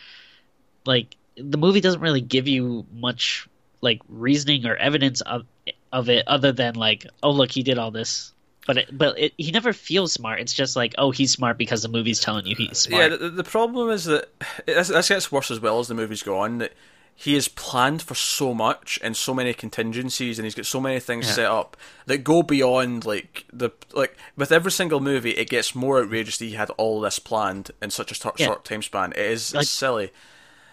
like 0.88 1.15
the 1.36 1.58
movie 1.58 1.82
doesn't 1.82 2.02
really 2.02 2.21
give 2.21 2.47
you 2.47 2.86
much 2.93 3.47
like 3.82 4.02
reasoning 4.10 4.65
or 4.65 4.76
evidence 4.76 5.21
of 5.21 5.45
of 5.93 6.10
it 6.10 6.28
other 6.28 6.52
than 6.52 6.73
like 6.76 7.06
oh 7.21 7.32
look 7.32 7.52
he 7.52 7.62
did 7.63 7.78
all 7.78 7.91
this 7.91 8.34
but 8.65 8.78
it, 8.78 8.89
but 8.97 9.17
it, 9.19 9.34
he 9.38 9.52
never 9.52 9.71
feels 9.71 10.12
smart 10.12 10.39
it's 10.39 10.52
just 10.54 10.76
like 10.76 10.95
oh 10.97 11.12
he's 11.12 11.32
smart 11.32 11.58
because 11.58 11.84
the 11.84 11.88
movie's 11.88 12.19
telling 12.19 12.45
you 12.45 12.56
he's 12.56 12.80
smart 12.80 13.12
Yeah, 13.12 13.17
the, 13.17 13.30
the 13.30 13.43
problem 13.43 13.89
is 13.91 14.06
that 14.06 14.30
this, 14.65 14.88
this 14.88 15.10
gets 15.10 15.32
worse 15.32 15.52
as 15.52 15.60
well 15.60 15.80
as 15.80 15.88
the 15.88 15.93
movies 15.93 16.23
go 16.23 16.39
on. 16.39 16.58
That 16.58 16.73
he 17.19 17.34
has 17.34 17.47
planned 17.47 18.02
for 18.04 18.13
so 18.13 18.54
much 18.54 19.00
and 19.02 19.17
so 19.17 19.34
many 19.34 19.52
contingencies, 19.54 20.38
and 20.38 20.45
he's 20.45 20.54
got 20.54 20.67
so 20.67 20.80
many 20.80 21.00
things 21.00 21.26
Yeah. 21.28 21.34
set 21.34 21.45
up 21.45 21.76
that 22.06 22.19
go 22.19 22.43
beyond 22.43 23.06
like 23.06 23.45
the 23.54 23.71
like 23.93 24.17
with 24.36 24.52
every 24.52 24.71
single 24.71 25.00
movie. 25.00 25.32
It 25.32 25.50
gets 25.50 25.73
more 25.73 26.00
outrageous 26.02 26.38
that 26.38 26.45
he 26.45 26.52
had 26.52 26.69
all 26.71 27.00
this 27.02 27.17
planned 27.19 27.71
in 27.82 27.89
such 27.89 28.12
a 28.12 28.15
short, 28.15 28.39
Yeah. 28.39 28.47
short 28.47 28.65
time 28.65 28.82
span. 28.84 29.13
It 29.13 29.19
is 29.19 29.54
Like- 29.54 29.65
silly. 29.65 30.12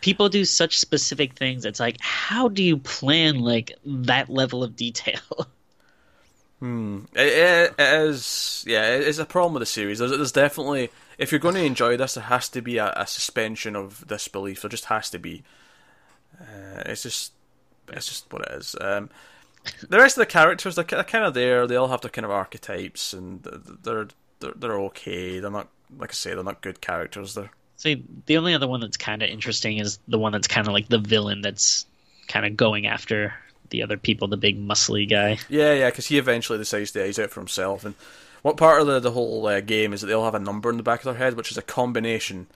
People 0.05 0.29
do 0.29 0.45
such 0.45 0.79
specific 0.79 1.33
things 1.33 1.65
it's 1.65 1.81
like 1.81 1.97
how 2.01 2.47
do 2.47 2.63
you 2.63 2.77
plan 2.77 3.39
like 3.41 3.73
that 3.85 4.29
level 4.29 4.63
of 4.63 4.77
detail 4.77 5.21
It, 6.65 7.11
it, 7.15 7.75
it 7.79 8.01
is, 8.09 8.65
yeah, 8.67 8.95
it 8.95 9.03
is 9.03 9.19
a 9.19 9.27
problem 9.27 9.53
with 9.53 9.61
the 9.61 9.67
series. 9.67 9.99
There's, 9.99 10.13
there's 10.13 10.33
definitely, 10.33 10.89
if 11.19 11.31
you're 11.31 11.39
going 11.39 11.57
to 11.57 11.65
enjoy 11.65 11.99
this, 11.99 12.15
there 12.15 12.25
has 12.25 12.49
to 12.51 12.63
be 12.63 12.79
a, 12.79 12.91
a 12.97 13.07
suspension 13.07 13.77
of 13.77 14.07
disbelief. 14.07 14.63
There 14.63 14.71
just 14.71 14.87
has 14.87 15.11
to 15.11 15.19
be. 15.19 15.43
Uh, 16.41 16.83
it's 16.87 17.03
just, 17.03 17.33
it's 17.93 18.07
just 18.07 18.33
what 18.33 18.43
it 18.43 18.53
is. 18.53 18.75
Um, 18.81 19.11
the 19.87 19.99
rest 19.99 20.17
of 20.17 20.23
the 20.23 20.27
characters, 20.27 20.77
they're, 20.77 20.85
kind 20.85 21.25
of 21.25 21.35
there. 21.35 21.67
They 21.67 21.77
all 21.77 21.89
have 21.89 22.01
their 22.01 22.11
kind 22.11 22.25
of 22.25 22.31
archetypes, 22.31 23.13
and 23.13 23.43
they're 23.83 24.09
they're 24.41 24.53
they're 24.57 24.81
okay. 24.81 25.41
They're 25.41 25.51
not 25.51 25.69
like 25.97 26.11
I 26.11 26.15
say, 26.15 26.35
they're 26.35 26.45
not 26.45 26.61
good 26.61 26.81
characters. 26.81 27.35
They're 27.35 27.51
See, 27.85 28.03
the 28.25 28.39
only 28.39 28.55
other 28.55 28.67
one 28.67 28.81
that's 28.81 28.97
kind 28.97 29.23
of 29.23 29.29
interesting 29.29 29.77
is 29.77 29.99
the 30.09 30.19
one 30.19 30.33
that's 30.33 30.49
kind 30.49 30.67
of 30.67 30.73
like 30.73 30.89
the 30.89 30.99
villain 30.99 31.43
that's 31.43 31.85
kind 32.29 32.47
of 32.47 32.57
going 32.57 32.87
after 32.87 33.35
the 33.69 33.83
other 33.83 33.99
people, 33.99 34.27
the 34.27 34.39
big 34.39 34.59
muscly 34.59 35.07
guy. 35.07 35.37
Yeah, 35.51 35.75
yeah, 35.75 35.91
because 35.91 36.07
he 36.07 36.17
eventually 36.17 36.57
decides 36.57 36.93
that 36.93 37.05
he's 37.05 37.19
out 37.19 37.29
for 37.29 37.41
himself. 37.41 37.85
And 37.85 37.95
what 38.41 38.57
part 38.57 38.81
of 38.81 38.87
the 38.87 39.01
the 39.01 39.11
whole 39.11 39.47
uh, 39.47 39.61
game 39.61 39.93
is 39.93 40.01
that 40.01 40.07
they 40.07 40.15
all 40.15 40.25
have 40.25 40.35
a 40.35 40.39
number 40.39 40.71
in 40.71 40.79
the 40.79 40.83
back 40.83 41.01
of 41.01 41.05
their 41.05 41.15
head, 41.15 41.37
which 41.37 41.51
is 41.51 41.59
a 41.59 41.63
combination, 41.63 42.47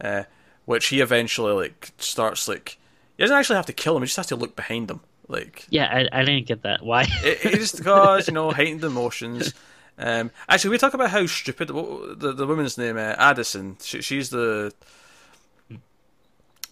uh, 0.00 0.22
which 0.64 0.86
he 0.86 1.00
eventually 1.00 1.52
like 1.52 1.90
starts 1.98 2.46
like. 2.46 2.78
He 3.16 3.24
doesn't 3.24 3.36
actually 3.36 3.56
have 3.56 3.66
to 3.66 3.72
kill 3.72 3.96
him; 3.96 4.02
he 4.02 4.06
just 4.06 4.16
has 4.16 4.28
to 4.28 4.36
look 4.36 4.54
behind 4.54 4.88
him. 4.88 5.00
Like, 5.26 5.66
Yeah, 5.70 6.06
I, 6.12 6.20
I 6.20 6.24
didn't 6.24 6.46
get 6.46 6.62
that. 6.62 6.84
Why? 6.84 7.02
it, 7.24 7.44
it 7.44 7.58
just 7.58 7.78
because 7.78 8.28
you 8.28 8.34
know 8.34 8.52
heightened 8.52 8.84
emotions. 8.84 9.54
Um, 9.98 10.30
actually, 10.48 10.70
we 10.70 10.78
talk 10.78 10.94
about 10.94 11.10
how 11.10 11.26
stupid 11.26 11.70
what- 11.70 12.20
the 12.20 12.32
the 12.32 12.46
woman's 12.46 12.78
name, 12.78 12.96
uh, 12.96 13.14
Addison. 13.18 13.76
She, 13.82 14.00
she's 14.00 14.30
the 14.30 14.72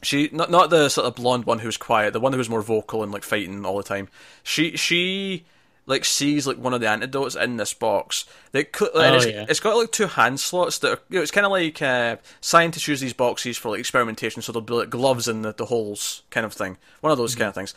she 0.02 0.28
not 0.32 0.50
not 0.50 0.70
the 0.70 0.88
sort 0.88 1.06
of 1.06 1.14
blonde 1.16 1.44
one 1.44 1.58
who's 1.60 1.76
quiet, 1.76 2.12
the 2.12 2.20
one 2.20 2.32
who 2.32 2.38
was 2.38 2.48
more 2.50 2.62
vocal 2.62 3.02
and 3.02 3.12
like 3.12 3.22
fighting 3.24 3.64
all 3.64 3.76
the 3.76 3.82
time. 3.82 4.08
She 4.42 4.76
she 4.76 5.44
like 5.86 6.04
sees 6.04 6.46
like 6.46 6.56
one 6.58 6.74
of 6.74 6.80
the 6.80 6.88
antidotes 6.88 7.34
in 7.36 7.56
this 7.56 7.72
box. 7.72 8.24
That 8.52 8.74
cl- 8.76 8.90
and 8.96 9.14
Oh, 9.14 9.16
it's, 9.16 9.26
yeah. 9.26 9.46
it's 9.48 9.60
got 9.60 9.76
like 9.76 9.92
two 9.92 10.06
hand 10.08 10.40
slots 10.40 10.78
that 10.80 10.92
are, 10.92 11.00
you 11.08 11.16
know, 11.18 11.22
it's 11.22 11.30
kind 11.30 11.46
of 11.46 11.52
like 11.52 11.80
uh, 11.80 12.16
scientists 12.40 12.88
use 12.88 13.00
these 13.00 13.12
boxes 13.12 13.56
for 13.56 13.70
like 13.70 13.80
experimentation, 13.80 14.42
so 14.42 14.50
there'll 14.52 14.64
be 14.66 14.74
like 14.74 14.90
gloves 14.90 15.28
in 15.28 15.42
the, 15.42 15.52
the 15.52 15.66
holes 15.66 16.22
kind 16.30 16.44
of 16.44 16.52
thing. 16.52 16.76
One 17.00 17.12
of 17.12 17.18
those 17.18 17.34
kind 17.36 17.48
of 17.48 17.54
things. 17.54 17.72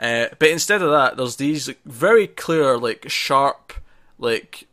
Uh, 0.00 0.26
but 0.38 0.50
instead 0.50 0.82
of 0.82 0.90
that, 0.92 1.16
there's 1.16 1.34
these 1.36 1.66
like, 1.66 1.80
very 1.84 2.28
clear, 2.28 2.78
like 2.78 3.08
sharp, 3.08 3.72
like 4.18 4.68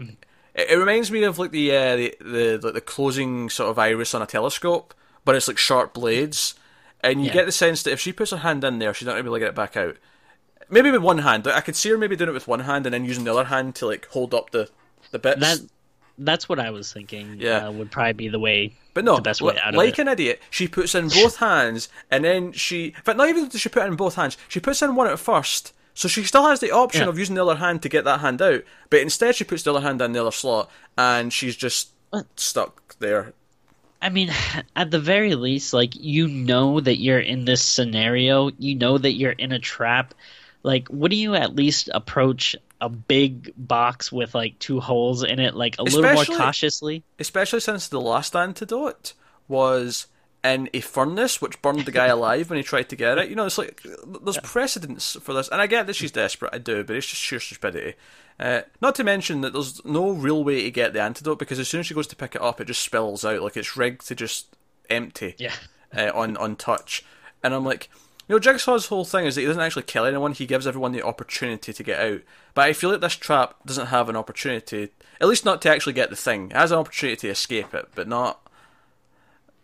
it, 0.00 0.70
it 0.70 0.76
reminds 0.76 1.10
me 1.10 1.22
of 1.24 1.38
like 1.38 1.50
the 1.52 1.74
uh, 1.76 1.96
the 1.96 2.14
the 2.20 2.60
like 2.62 2.74
the 2.74 2.80
closing 2.80 3.48
sort 3.50 3.70
of 3.70 3.78
iris 3.78 4.14
on 4.14 4.22
a 4.22 4.26
telescope, 4.26 4.94
but 5.24 5.34
it's 5.34 5.48
like 5.48 5.58
sharp 5.58 5.94
blades, 5.94 6.54
and 7.02 7.20
you 7.20 7.26
Yeah. 7.28 7.32
get 7.34 7.46
the 7.46 7.52
sense 7.52 7.82
that 7.84 7.92
if 7.92 8.00
she 8.00 8.12
puts 8.12 8.30
her 8.30 8.38
hand 8.38 8.64
in 8.64 8.78
there, 8.78 8.92
she's 8.94 9.06
not 9.06 9.12
gonna 9.12 9.22
be 9.22 9.28
able 9.28 9.36
to 9.36 9.40
get 9.40 9.48
it 9.50 9.54
back 9.54 9.76
out. 9.76 9.96
Maybe 10.68 10.90
with 10.90 11.02
one 11.02 11.18
hand. 11.18 11.46
Like, 11.46 11.56
I 11.56 11.60
could 11.62 11.74
see 11.76 11.88
her 11.90 11.98
maybe 11.98 12.14
doing 12.16 12.30
it 12.30 12.34
with 12.34 12.46
one 12.46 12.60
hand 12.60 12.86
and 12.86 12.94
then 12.94 13.04
using 13.04 13.24
the 13.24 13.32
other 13.32 13.44
hand 13.44 13.74
to 13.76 13.86
like 13.86 14.06
hold 14.08 14.34
up 14.34 14.50
the 14.50 14.68
the 15.10 15.18
bits. 15.18 15.40
that 15.40 15.58
that's 16.18 16.48
what 16.48 16.58
I 16.60 16.70
was 16.70 16.92
thinking. 16.92 17.36
Yeah. 17.38 17.66
uh, 17.68 17.72
would 17.72 17.90
probably 17.90 18.12
be 18.12 18.28
the 18.28 18.38
way. 18.38 18.76
But 18.92 19.04
no, 19.04 19.16
the 19.16 19.22
best 19.22 19.40
way 19.40 19.58
out 19.58 19.70
of 19.70 19.74
like 19.76 19.98
an 19.98 20.08
idiot, 20.08 20.40
she 20.50 20.68
puts 20.68 20.94
in 20.94 21.08
both 21.08 21.36
hands, 21.36 21.88
and 22.10 22.24
then 22.24 22.52
she. 22.52 22.86
In 22.86 23.02
fact, 23.02 23.16
not 23.18 23.28
even 23.28 23.48
does 23.48 23.60
she 23.60 23.68
put 23.68 23.86
in 23.86 23.96
both 23.96 24.16
hands. 24.16 24.36
She 24.48 24.60
puts 24.60 24.82
in 24.82 24.94
one 24.94 25.06
at 25.06 25.18
first, 25.18 25.72
so 26.00 26.08
she 26.08 26.24
still 26.24 26.46
has 26.46 26.60
the 26.60 26.70
option 26.70 27.02
Yeah. 27.02 27.08
of 27.08 27.18
using 27.18 27.34
the 27.34 27.42
other 27.44 27.56
hand 27.56 27.82
to 27.82 27.90
get 27.90 28.04
that 28.04 28.20
hand 28.20 28.40
out. 28.40 28.62
But 28.88 29.00
instead, 29.00 29.36
she 29.36 29.44
puts 29.44 29.64
the 29.64 29.70
other 29.74 29.82
hand 29.82 30.00
in 30.00 30.12
the 30.12 30.20
other 30.22 30.30
slot, 30.32 30.70
and 30.96 31.30
she's 31.30 31.54
just 31.54 31.90
stuck 32.36 32.96
there. 33.00 33.34
I 34.00 34.08
mean, 34.08 34.30
at 34.76 34.90
the 34.90 34.98
very 34.98 35.34
least, 35.34 35.74
like 35.74 35.94
you 35.94 36.26
know 36.26 36.80
that 36.80 36.96
you're 36.98 37.20
in 37.20 37.44
this 37.44 37.62
scenario, 37.62 38.50
you 38.58 38.74
know 38.76 38.96
that 38.96 39.12
you're 39.12 39.32
in 39.32 39.52
a 39.52 39.58
trap. 39.58 40.14
Like, 40.62 40.88
wouldn't 40.90 41.20
you 41.20 41.34
at 41.34 41.54
least 41.54 41.90
approach 41.92 42.56
a 42.80 42.88
big 42.88 43.52
box 43.58 44.10
with 44.10 44.34
like 44.34 44.58
two 44.58 44.80
holes 44.80 45.22
in 45.22 45.38
it, 45.38 45.54
like 45.54 45.76
a 45.78 45.82
little 45.82 46.02
more 46.14 46.24
cautiously? 46.24 47.02
Especially 47.18 47.60
since 47.60 47.88
the 47.88 48.00
last 48.00 48.34
antidote 48.34 49.12
was 49.48 50.06
in 50.42 50.70
a 50.72 50.80
furnace, 50.80 51.42
which 51.42 51.60
burned 51.62 51.84
the 51.84 51.92
guy 51.92 52.06
alive 52.16 52.48
when 52.50 52.56
he 52.56 52.62
tried 52.62 52.88
to 52.90 52.96
get 52.96 53.18
it. 53.18 53.28
You 53.28 53.36
know, 53.36 53.46
it's 53.46 53.58
like 53.58 53.82
there's 54.24 54.38
precedence 54.38 55.16
for 55.20 55.32
this, 55.34 55.48
and 55.48 55.60
I 55.60 55.66
get 55.66 55.86
that 55.86 55.96
she's 55.96 56.10
desperate. 56.12 56.54
I 56.54 56.58
do, 56.58 56.82
but 56.84 56.96
it's 56.96 57.06
just 57.06 57.20
sheer 57.20 57.40
stupidity. 57.40 57.94
Uh, 58.38 58.62
not 58.80 58.94
to 58.94 59.04
mention 59.04 59.42
that 59.42 59.52
there's 59.52 59.84
no 59.84 60.10
real 60.10 60.42
way 60.42 60.62
to 60.62 60.70
get 60.70 60.94
the 60.94 61.02
antidote 61.02 61.38
because 61.38 61.58
as 61.58 61.68
soon 61.68 61.80
as 61.80 61.86
she 61.86 61.94
goes 61.94 62.06
to 62.06 62.16
pick 62.16 62.34
it 62.34 62.40
up, 62.40 62.58
it 62.60 62.66
just 62.66 62.82
spills 62.82 63.22
out 63.24 63.42
like 63.42 63.56
it's 63.56 63.76
rigged 63.76 64.06
to 64.08 64.14
just 64.14 64.56
empty 64.88 65.34
Yeah. 65.38 65.52
uh, 65.94 66.10
on 66.14 66.36
on 66.38 66.56
touch. 66.56 67.04
And 67.42 67.54
I'm 67.54 67.64
like, 67.66 67.90
you 68.28 68.34
know, 68.34 68.40
Jigsaw's 68.40 68.86
whole 68.86 69.04
thing 69.04 69.26
is 69.26 69.34
that 69.34 69.42
he 69.42 69.46
doesn't 69.46 69.62
actually 69.62 69.82
kill 69.82 70.06
anyone; 70.06 70.32
he 70.32 70.46
gives 70.46 70.66
everyone 70.66 70.92
the 70.92 71.02
opportunity 71.04 71.72
to 71.74 71.82
get 71.82 72.00
out. 72.00 72.20
But 72.54 72.64
I 72.66 72.72
feel 72.72 72.90
like 72.90 73.02
this 73.02 73.14
trap 73.16 73.56
doesn't 73.66 73.88
have 73.88 74.08
an 74.08 74.16
opportunity, 74.16 74.88
at 75.20 75.28
least 75.28 75.44
not 75.44 75.60
to 75.62 75.70
actually 75.70 75.92
get 75.92 76.08
the 76.08 76.16
thing. 76.16 76.46
It 76.50 76.56
has 76.56 76.70
an 76.72 76.78
opportunity 76.78 77.16
to 77.16 77.28
escape 77.28 77.74
it, 77.74 77.88
but 77.94 78.08
not. 78.08 78.40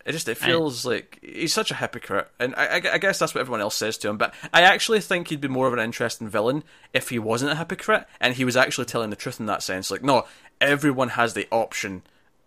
It 0.06 0.12
just 0.12 0.28
it 0.28 0.38
feels 0.38 0.84
like 0.84 1.18
he's 1.20 1.52
such 1.52 1.72
a 1.72 1.74
hypocrite, 1.74 2.28
and 2.38 2.54
I, 2.54 2.66
I, 2.66 2.82
I 2.92 2.98
guess 2.98 3.18
that's 3.18 3.34
what 3.34 3.40
everyone 3.40 3.60
else 3.60 3.74
says 3.74 3.98
to 3.98 4.08
him. 4.08 4.16
But 4.16 4.32
I 4.54 4.62
actually 4.62 5.00
think 5.00 5.26
he'd 5.26 5.40
be 5.40 5.48
more 5.48 5.66
of 5.66 5.72
an 5.72 5.80
interesting 5.80 6.28
villain 6.28 6.62
if 6.94 7.08
he 7.08 7.18
wasn't 7.18 7.50
a 7.50 7.56
hypocrite 7.56 8.06
and 8.20 8.34
he 8.34 8.44
was 8.44 8.56
actually 8.56 8.84
telling 8.84 9.10
the 9.10 9.16
truth 9.16 9.40
in 9.40 9.46
that 9.46 9.64
sense. 9.64 9.90
Like, 9.90 10.04
no, 10.04 10.24
everyone 10.60 11.08
has 11.10 11.34
the 11.34 11.48
option 11.50 12.02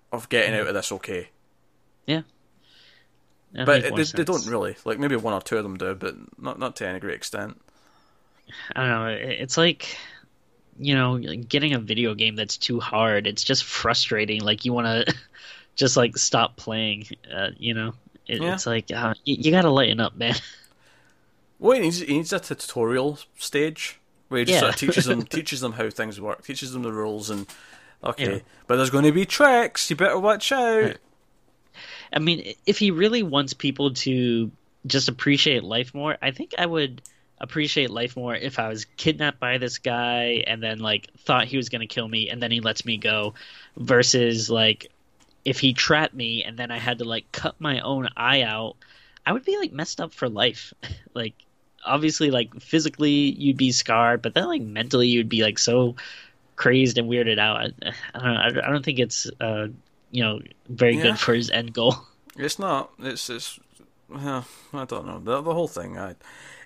of 0.09 0.29
getting 0.29 0.55
out 0.55 0.67
of 0.67 0.73
this 0.73 0.89
okay. 0.93 1.31
Yeah. 2.05 2.21
That 3.51 3.65
But 3.65 3.93
makes 3.93 4.13
they, 4.13 4.19
they 4.19 4.23
don't 4.23 4.47
really. 4.47 4.77
Like 4.85 4.97
maybe 4.97 5.17
one 5.17 5.33
or 5.33 5.41
two 5.41 5.57
of 5.57 5.63
them 5.63 5.77
do, 5.77 5.93
but 5.95 6.15
not 6.41 6.59
not 6.59 6.77
to 6.77 6.87
any 6.87 7.01
great 7.01 7.15
extent. 7.15 7.59
I 8.73 8.87
don't 8.87 8.89
know. 8.89 9.07
It's 9.09 9.57
like, 9.57 9.97
you 10.79 10.95
know, 10.95 11.17
getting 11.17 11.73
a 11.73 11.79
video 11.79 12.15
game 12.15 12.37
that's 12.37 12.55
too 12.55 12.79
hard. 12.79 13.27
It's 13.27 13.43
just 13.43 13.65
frustrating. 13.65 14.39
Like 14.39 14.63
you 14.63 14.71
want 14.71 15.07
to 15.07 15.13
just 15.79 15.95
like 15.97 16.17
stop 16.17 16.57
playing. 16.57 17.07
Uh, 17.33 17.49
you 17.57 17.73
know, 17.73 17.93
it, 18.27 18.41
Yeah. 18.41 18.53
it's 18.53 18.65
like 18.67 18.91
uh, 18.91 19.13
you, 19.23 19.37
you 19.39 19.51
got 19.51 19.61
to 19.63 19.69
lighten 19.71 19.99
up, 19.99 20.15
man. 20.15 20.35
Well, 21.61 21.73
he 21.75 21.81
needs 21.81 21.99
he 21.99 22.13
needs 22.13 22.31
a 22.31 22.39
tutorial 22.39 23.19
stage 23.37 23.99
where 24.29 24.39
he 24.39 24.45
just 24.45 24.55
Yeah. 24.55 24.59
sort 24.61 24.73
of 24.75 24.79
teaches 24.79 25.05
them 25.05 25.23
teaches 25.25 25.59
them 25.59 25.73
how 25.73 25.89
things 25.89 26.19
work, 26.21 26.43
teaches 26.45 26.71
them 26.71 26.83
the 26.83 26.93
rules, 26.93 27.29
and 27.29 27.47
okay, 28.01 28.35
Yeah. 28.35 28.39
but 28.65 28.77
there's 28.77 28.89
going 28.89 29.03
to 29.03 29.11
be 29.11 29.25
tricks. 29.25 29.89
You 29.89 29.97
better 29.97 30.17
watch 30.19 30.53
out. 30.53 30.95
I 32.13 32.19
mean, 32.19 32.53
if 32.65 32.77
he 32.79 32.91
really 32.91 33.23
wants 33.23 33.53
people 33.53 33.93
to 33.95 34.51
just 34.87 35.09
appreciate 35.09 35.63
life 35.65 35.93
more, 35.93 36.17
I 36.21 36.31
think 36.31 36.53
I 36.57 36.65
would 36.65 37.01
appreciate 37.39 37.89
life 37.89 38.15
more 38.15 38.35
if 38.35 38.57
I 38.57 38.69
was 38.69 38.85
kidnapped 38.95 39.41
by 39.41 39.57
this 39.57 39.79
guy 39.79 40.45
and 40.47 40.63
then 40.63 40.79
like 40.79 41.09
thought 41.25 41.45
he 41.45 41.57
was 41.57 41.67
going 41.67 41.81
to 41.81 41.87
kill 41.87 42.07
me 42.07 42.29
and 42.29 42.41
then 42.41 42.51
he 42.51 42.61
lets 42.61 42.85
me 42.85 42.95
go 42.97 43.33
versus 43.77 44.49
like 44.49 44.91
if 45.45 45.59
he 45.59 45.73
trapped 45.73 46.13
me 46.13 46.43
and 46.43 46.57
then 46.57 46.71
I 46.71 46.77
had 46.79 46.99
to 46.99 47.05
like 47.05 47.31
cut 47.31 47.55
my 47.59 47.79
own 47.81 48.09
eye 48.17 48.41
out, 48.43 48.75
I 49.25 49.31
would 49.33 49.45
be 49.45 49.57
like 49.57 49.71
messed 49.71 50.01
up 50.01 50.13
for 50.13 50.29
life. 50.29 50.73
like 51.13 51.33
obviously 51.85 52.31
like 52.31 52.59
physically 52.61 53.11
you'd 53.11 53.57
be 53.57 53.71
scarred, 53.71 54.21
but 54.21 54.33
then 54.33 54.47
like 54.47 54.61
mentally 54.61 55.07
you'd 55.07 55.29
be 55.29 55.43
like 55.43 55.59
so 55.59 55.95
crazed 56.55 56.97
and 56.97 57.09
weirded 57.09 57.39
out. 57.39 57.57
I, 57.57 57.91
I 58.13 58.19
don't 58.19 58.33
know. 58.33 58.61
I, 58.61 58.67
I 58.67 58.71
don't 58.71 58.83
think 58.85 58.99
it's 58.99 59.27
uh 59.39 59.67
you 60.11 60.23
know 60.23 60.39
very 60.67 60.95
Yeah. 60.95 61.03
good 61.03 61.19
for 61.19 61.33
his 61.33 61.49
end 61.49 61.73
goal. 61.73 61.95
It's 62.37 62.57
not. 62.57 62.91
It's 62.99 63.29
it's. 63.29 63.59
I 64.13 64.43
don't 64.85 65.05
know 65.05 65.19
the 65.19 65.41
the 65.41 65.53
whole 65.53 65.67
thing. 65.67 65.97
I. 65.97 66.11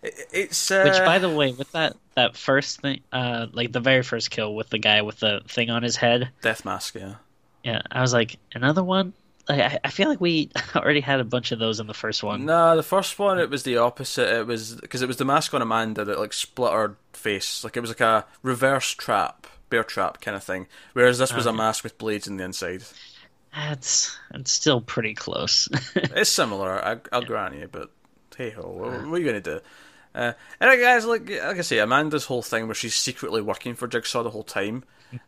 It, 0.03 0.27
it's 0.31 0.69
uh, 0.69 0.83
Which, 0.83 1.03
by 1.03 1.17
the 1.19 1.29
way, 1.29 1.51
with 1.51 1.71
that 1.71 1.95
that 2.15 2.37
first 2.37 2.81
thing, 2.81 3.01
uh, 3.11 3.47
like 3.53 3.71
the 3.71 3.79
very 3.79 4.03
first 4.03 4.29
kill 4.29 4.53
with 4.53 4.69
the 4.69 4.77
guy 4.77 5.01
with 5.01 5.19
the 5.19 5.41
thing 5.47 5.69
on 5.69 5.81
his 5.81 5.95
head, 5.95 6.29
death 6.41 6.63
mask. 6.63 6.95
Yeah. 6.95 7.15
Yeah, 7.63 7.81
I 7.91 8.01
was 8.01 8.13
like, 8.13 8.37
another 8.53 8.83
one. 8.83 9.13
I, 9.49 9.77
I 9.83 9.89
feel 9.89 10.07
like 10.07 10.21
we 10.21 10.49
already 10.75 11.01
had 11.01 11.19
a 11.19 11.25
bunch 11.25 11.51
of 11.51 11.59
those 11.59 11.79
in 11.79 11.87
the 11.87 11.93
first 11.93 12.23
one. 12.23 12.45
No, 12.45 12.75
the 12.75 12.83
first 12.83 13.19
one 13.19 13.39
it 13.39 13.49
was 13.49 13.63
the 13.63 13.77
opposite. 13.77 14.29
It 14.39 14.47
was 14.47 14.75
because 14.75 15.01
it 15.01 15.07
was 15.07 15.17
the 15.17 15.25
mask 15.25 15.53
on 15.53 15.61
Amanda 15.61 16.05
that 16.05 16.19
like 16.19 16.33
split 16.33 16.71
her 16.71 16.97
face. 17.13 17.63
Like 17.63 17.75
it 17.75 17.81
was 17.81 17.89
like 17.89 18.01
a 18.01 18.25
reverse 18.41 18.91
trap, 18.91 19.47
bear 19.69 19.83
trap 19.83 20.21
kind 20.21 20.35
of 20.35 20.43
thing. 20.43 20.67
Whereas 20.93 21.17
this 21.17 21.33
was 21.33 21.45
a 21.45 21.53
mask 21.53 21.83
with 21.83 21.97
blades 21.97 22.27
in 22.27 22.37
the 22.37 22.45
inside. 22.45 22.83
That's 23.53 24.17
it's 24.33 24.51
still 24.51 24.81
pretty 24.81 25.13
close. 25.13 25.69
It's 25.95 26.29
similar, 26.29 26.83
I, 26.83 26.97
I'll 27.11 27.21
grant 27.21 27.55
you, 27.55 27.67
but 27.71 27.91
hey 28.35 28.49
ho, 28.49 28.67
what, 28.67 29.07
what 29.07 29.15
are 29.15 29.19
you 29.19 29.25
gonna 29.25 29.41
do? 29.41 29.59
Uh, 30.15 30.33
and 30.59 30.69
uh, 30.69 30.75
guys, 30.75 31.05
like 31.05 31.29
like 31.29 31.57
I 31.57 31.61
say, 31.61 31.79
Amanda's 31.79 32.25
whole 32.25 32.41
thing 32.41 32.67
where 32.67 32.75
she's 32.75 32.95
secretly 32.95 33.41
working 33.41 33.75
for 33.75 33.87
Jigsaw 33.87 34.23
the 34.23 34.29
whole 34.31 34.43
time, 34.43 34.83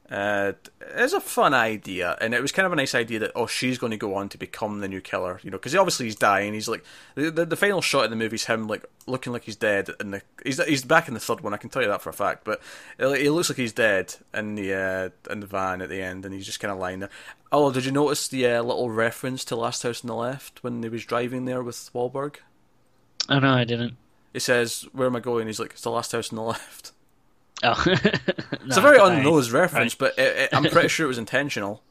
uh, 0.10 0.54
is 0.96 1.14
a 1.14 1.20
fun 1.20 1.54
idea, 1.54 2.18
and 2.22 2.34
it 2.34 2.42
was 2.42 2.52
kind 2.52 2.66
of 2.66 2.74
a 2.74 2.76
nice 2.76 2.96
idea 2.96 3.20
that 3.20 3.32
oh 3.36 3.48
she's 3.48 3.78
going 3.78 3.92
to 3.92 3.98
go 3.98 4.16
on 4.16 4.30
to 4.30 4.38
become 4.38 4.80
the 4.80 4.88
new 4.88 5.02
killer, 5.02 5.40
you 5.44 5.52
know, 5.52 5.58
because 5.58 5.76
obviously 5.76 6.06
he's 6.06 6.16
dying. 6.16 6.54
He's 6.54 6.68
like 6.68 6.84
the, 7.16 7.32
the 7.32 7.46
the 7.46 7.56
final 7.56 7.82
shot 7.82 8.06
in 8.06 8.10
the 8.10 8.16
movie 8.16 8.36
is 8.36 8.46
him 8.46 8.68
like 8.68 8.86
looking 9.08 9.34
like 9.34 9.44
he's 9.44 9.56
dead, 9.56 9.90
and 10.00 10.14
the 10.14 10.22
he's 10.44 10.64
he's 10.66 10.84
back 10.84 11.08
in 11.08 11.14
the 11.14 11.20
third 11.20 11.42
one. 11.42 11.54
I 11.54 11.58
can 11.58 11.70
tell 11.70 11.82
you 11.82 11.88
that 11.88 12.02
for 12.02 12.10
a 12.10 12.14
fact, 12.14 12.44
but 12.44 12.62
it, 12.98 13.22
he 13.22 13.30
looks 13.30 13.50
like 13.50 13.58
he's 13.58 13.74
dead 13.74 14.16
in 14.34 14.56
the 14.56 14.74
uh, 14.74 15.32
in 15.32 15.40
the 15.40 15.48
van 15.48 15.82
at 15.82 15.90
the 15.90 16.02
end, 16.02 16.26
and 16.26 16.34
he's 16.34 16.46
just 16.46 16.60
kind 16.60 16.72
of 16.72 16.78
lying 16.78 17.00
there. 17.00 17.10
Oh, 17.52 17.72
did 17.72 17.86
you 17.86 17.92
notice 17.92 18.28
the 18.28 18.48
uh, 18.48 18.64
little 18.64 18.90
reference 18.90 19.46
to 19.46 19.56
Last 19.56 19.84
House 19.84 20.04
on 20.04 20.08
the 20.08 20.16
Left 20.16 20.64
when 20.64 20.84
he 20.84 20.90
was 20.90 21.06
driving 21.06 21.46
there 21.46 21.64
with 21.64 21.90
Wahlberg? 21.94 22.38
oh 23.30 23.40
no, 23.40 23.54
I 23.54 23.64
didn't. 23.64 23.98
He 24.34 24.40
says, 24.40 24.88
"Where 24.92 25.08
am 25.08 25.16
I 25.16 25.20
going?" 25.20 25.48
He's 25.48 25.60
like, 25.60 25.72
"It's 25.72 25.82
the 25.82 25.92
last 25.92 26.12
house 26.12 26.32
on 26.32 26.36
the 26.36 26.44
left." 26.44 26.92
Oh, 27.64 27.84
It's 27.88 28.78
a 28.78 28.82
very 28.82 28.98
unnosed 29.00 29.52
reference, 29.52 29.96
but 29.96 30.18
it, 30.18 30.38
it, 30.38 30.50
I'm 30.54 30.64
pretty 30.66 30.88
sure 30.90 31.06
it 31.06 31.08
was 31.08 31.18
intentional. 31.18 31.82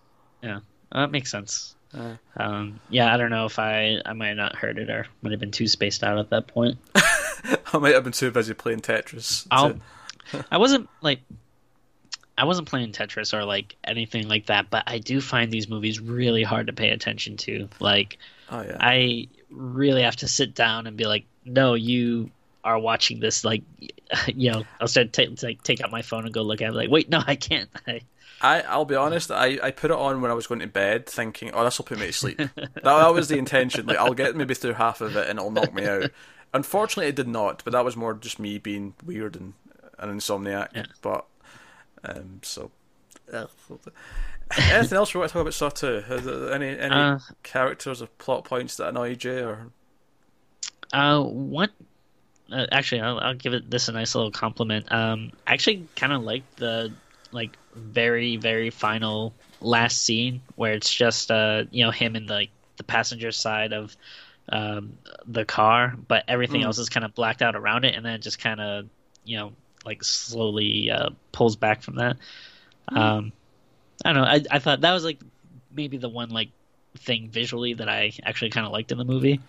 Yeah, 0.42 0.60
that 0.92 1.10
makes 1.10 1.30
sense. 1.30 1.74
Uh. 1.96 2.16
Um, 2.36 2.80
yeah, 2.90 3.12
I 3.12 3.16
don't 3.16 3.30
know 3.30 3.46
if 3.46 3.58
I 3.58 3.98
I 4.04 4.12
might 4.14 4.28
have 4.28 4.36
not 4.36 4.56
heard 4.56 4.78
it 4.78 4.90
or 4.90 5.06
might 5.22 5.30
have 5.30 5.40
been 5.40 5.52
too 5.52 5.66
spaced 5.68 6.02
out 6.02 6.18
at 6.18 6.30
that 6.30 6.48
point. 6.48 6.78
I 6.94 7.78
might 7.78 7.94
have 7.94 8.04
been 8.04 8.12
too 8.12 8.30
busy 8.30 8.54
playing 8.54 8.80
Tetris. 8.80 9.48
to- 9.48 10.42
I 10.50 10.56
wasn't 10.58 10.88
like 11.02 11.20
I 12.36 12.44
wasn't 12.44 12.68
playing 12.68 12.92
Tetris 12.92 13.32
or 13.32 13.44
like 13.44 13.76
anything 13.84 14.26
like 14.28 14.46
that, 14.46 14.70
but 14.70 14.82
I 14.88 14.98
do 14.98 15.20
find 15.20 15.52
these 15.52 15.68
movies 15.68 16.00
really 16.00 16.42
hard 16.42 16.66
to 16.66 16.72
pay 16.72 16.90
attention 16.90 17.36
to. 17.38 17.68
Like, 17.78 18.18
Oh 18.50 18.62
yeah. 18.62 18.76
I 18.80 19.28
really 19.50 20.02
have 20.02 20.16
to 20.16 20.28
sit 20.28 20.54
down 20.54 20.86
and 20.88 20.96
be 20.96 21.04
like, 21.06 21.26
no, 21.44 21.74
you 21.74 22.30
are 22.64 22.78
watching 22.78 23.20
this. 23.20 23.44
Like, 23.44 23.62
you 24.26 24.50
know, 24.50 24.64
I'll 24.80 24.88
start 24.88 25.12
to 25.14 25.34
like 25.42 25.62
take 25.62 25.80
out 25.80 25.90
my 25.90 26.02
phone 26.02 26.24
and 26.24 26.34
go 26.34 26.42
look 26.42 26.60
at 26.62 26.70
it. 26.70 26.74
Like, 26.74 26.90
wait, 26.90 27.08
no, 27.08 27.22
I 27.26 27.36
can't. 27.36 27.70
I, 27.86 28.00
I, 28.40 28.60
I'll 28.62 28.84
be 28.84 28.96
honest. 28.96 29.30
I, 29.30 29.58
I 29.62 29.70
put 29.70 29.90
it 29.90 29.96
on 29.96 30.20
when 30.20 30.30
I 30.30 30.34
was 30.34 30.46
going 30.46 30.60
to 30.60 30.66
bed, 30.66 31.06
thinking, 31.06 31.50
"Oh, 31.54 31.64
this 31.64 31.78
will 31.78 31.84
put 31.84 31.98
me 32.00 32.06
to 32.06 32.12
sleep." 32.12 32.38
that, 32.38 32.82
that 32.82 33.14
was 33.14 33.28
the 33.28 33.38
intention. 33.38 33.86
Like, 33.86 33.98
I'll 33.98 34.12
get 34.14 34.34
maybe 34.36 34.54
through 34.54 34.74
half 34.74 35.00
of 35.00 35.16
it, 35.16 35.28
and 35.28 35.38
it'll 35.38 35.50
knock 35.52 35.72
me 35.72 35.86
out. 35.86 36.10
Unfortunately, 36.52 37.08
it 37.08 37.16
did 37.16 37.28
not. 37.28 37.62
But 37.64 37.72
that 37.72 37.84
was 37.84 37.96
more 37.96 38.12
just 38.14 38.38
me 38.38 38.58
being 38.58 38.94
weird 39.04 39.36
and 39.36 39.54
an 39.98 40.10
insomniac. 40.18 40.68
Yeah. 40.74 40.84
But 41.00 41.24
um, 42.04 42.40
so. 42.42 42.70
Anything 44.58 44.96
else 44.98 45.14
we 45.14 45.18
want 45.18 45.30
to 45.30 45.32
talk 45.32 45.40
about 45.42 45.54
Saw 45.54 45.70
Two? 45.70 46.02
Any 46.52 46.78
any 46.78 46.94
Uh, 46.94 47.18
characters 47.42 48.02
or 48.02 48.06
plot 48.18 48.44
points 48.44 48.76
that 48.76 48.88
annoy 48.88 49.10
you? 49.10 49.16
Jay? 49.16 49.40
Or 49.42 49.68
Uh, 50.92 51.22
what? 51.22 51.70
Uh, 52.52 52.66
actually, 52.70 53.00
I'll, 53.00 53.18
I'll 53.18 53.34
give 53.34 53.54
it 53.54 53.70
this 53.70 53.88
a 53.88 53.92
nice 53.92 54.14
little 54.14 54.30
compliment. 54.30 54.90
Um, 54.92 55.30
I 55.46 55.54
actually 55.54 55.88
kind 55.96 56.12
of 56.12 56.22
like 56.22 56.44
the 56.56 56.94
like 57.32 57.58
very 57.74 58.36
very 58.36 58.70
final 58.70 59.34
last 59.60 60.02
scene 60.02 60.42
where 60.54 60.72
it's 60.74 60.92
just 60.92 61.30
uh 61.30 61.64
you 61.70 61.84
know 61.84 61.90
him 61.90 62.16
in 62.16 62.26
the 62.26 62.34
like, 62.34 62.50
the 62.76 62.84
passenger 62.84 63.32
side 63.32 63.72
of 63.72 63.96
um 64.50 64.98
the 65.26 65.44
car, 65.44 65.94
but 66.08 66.24
everything 66.28 66.62
Mm. 66.62 66.66
else 66.66 66.78
is 66.78 66.88
kind 66.90 67.04
of 67.04 67.14
blacked 67.14 67.42
out 67.42 67.56
around 67.56 67.84
it, 67.84 67.94
and 67.94 68.04
then 68.04 68.14
it 68.14 68.22
just 68.22 68.38
kind 68.38 68.60
of 68.60 68.86
you 69.24 69.38
know 69.38 69.52
like 69.84 70.04
slowly 70.04 70.90
uh, 70.90 71.10
pulls 71.32 71.56
back 71.56 71.82
from 71.82 71.96
that. 71.96 72.16
Um, 72.88 73.32
I 74.04 74.12
don't 74.12 74.22
know. 74.22 74.28
I 74.28 74.42
I 74.50 74.58
thought 74.60 74.82
that 74.82 74.92
was 74.92 75.04
like 75.04 75.20
maybe 75.72 75.96
the 75.98 76.08
one 76.08 76.30
like 76.30 76.50
thing 76.98 77.30
visually 77.30 77.74
that 77.74 77.88
I 77.88 78.12
actually 78.24 78.50
kind 78.50 78.66
of 78.66 78.72
liked 78.72 78.92
in 78.92 78.98
the 78.98 79.04
movie. 79.04 79.42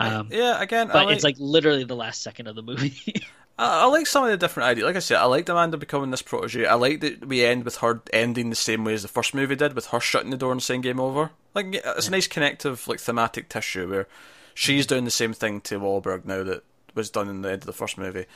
Um, 0.00 0.28
yeah, 0.30 0.60
again, 0.62 0.90
I 0.90 0.92
but 0.92 1.06
like, 1.06 1.14
it's 1.16 1.24
like 1.24 1.36
literally 1.38 1.84
the 1.84 1.96
last 1.96 2.22
second 2.22 2.46
of 2.46 2.54
the 2.56 2.62
movie. 2.62 2.94
I, 3.58 3.82
I 3.82 3.86
like 3.86 4.06
some 4.06 4.22
of 4.22 4.30
the 4.30 4.36
different 4.36 4.68
ideas. 4.68 4.84
Like 4.86 4.94
I 4.96 5.00
said, 5.00 5.18
I 5.18 5.24
liked 5.24 5.48
Amanda 5.48 5.76
becoming 5.76 6.12
this 6.12 6.22
protege. 6.22 6.66
I 6.66 6.74
like 6.74 7.00
that 7.00 7.26
we 7.26 7.44
end 7.44 7.64
with 7.64 7.78
her 7.78 8.00
ending 8.12 8.50
the 8.50 8.56
same 8.56 8.84
way 8.84 8.94
as 8.94 9.02
the 9.02 9.08
first 9.08 9.34
movie 9.34 9.56
did, 9.56 9.74
with 9.74 9.86
her 9.86 9.98
shutting 9.98 10.30
the 10.30 10.36
door 10.36 10.52
and 10.52 10.62
saying 10.62 10.82
"game 10.82 11.00
over." 11.00 11.30
Like 11.54 11.74
yeah, 11.74 11.94
it's 11.96 12.06
a 12.08 12.12
nice 12.12 12.28
connective, 12.28 12.86
like 12.86 13.00
thematic 13.00 13.48
tissue 13.48 13.88
where 13.90 14.06
she's 14.54 14.86
doing 14.86 15.04
the 15.04 15.10
same 15.10 15.32
thing 15.32 15.60
to 15.62 15.80
Wahlberg 15.80 16.24
now 16.24 16.44
that 16.44 16.62
was 16.94 17.10
done 17.10 17.28
in 17.28 17.42
the 17.42 17.48
end 17.50 17.62
of 17.62 17.66
the 17.66 17.72
first 17.72 17.98
movie. 17.98 18.26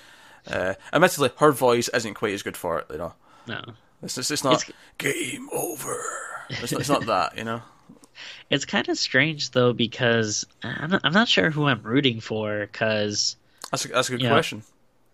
Uh, 0.50 0.74
admittedly, 0.92 1.30
her 1.36 1.52
voice 1.52 1.88
isn't 1.90 2.14
quite 2.14 2.34
as 2.34 2.42
good 2.42 2.56
for 2.56 2.80
it. 2.80 2.86
You 2.90 2.98
know, 2.98 3.14
no, 3.46 3.60
it's 4.02 4.18
it's, 4.18 4.32
it's 4.32 4.42
not 4.42 4.54
It's- 4.64 4.72
game 4.98 5.48
over. 5.52 6.02
It's 6.50 6.72
it's 6.72 6.88
not 6.88 7.06
that. 7.06 7.38
You 7.38 7.44
know. 7.44 7.62
It's 8.50 8.64
kind 8.64 8.88
of 8.88 8.98
strange 8.98 9.50
though 9.50 9.72
because 9.72 10.46
I'm 10.62 10.90
not, 10.90 11.00
I'm 11.04 11.12
not 11.12 11.28
sure 11.28 11.50
who 11.50 11.66
I'm 11.66 11.82
rooting 11.82 12.20
for 12.20 12.60
because 12.60 13.36
That's 13.70 13.84
a, 13.84 13.88
that's 13.88 14.08
a 14.08 14.16
good 14.16 14.28
question. 14.28 14.62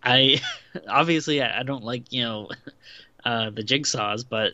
I 0.03 0.41
obviously 0.87 1.41
I, 1.41 1.59
I 1.59 1.63
don't 1.63 1.83
like 1.83 2.11
you 2.11 2.23
know 2.23 2.49
uh, 3.25 3.49
the 3.49 3.63
jigsaws, 3.63 4.25
but 4.27 4.53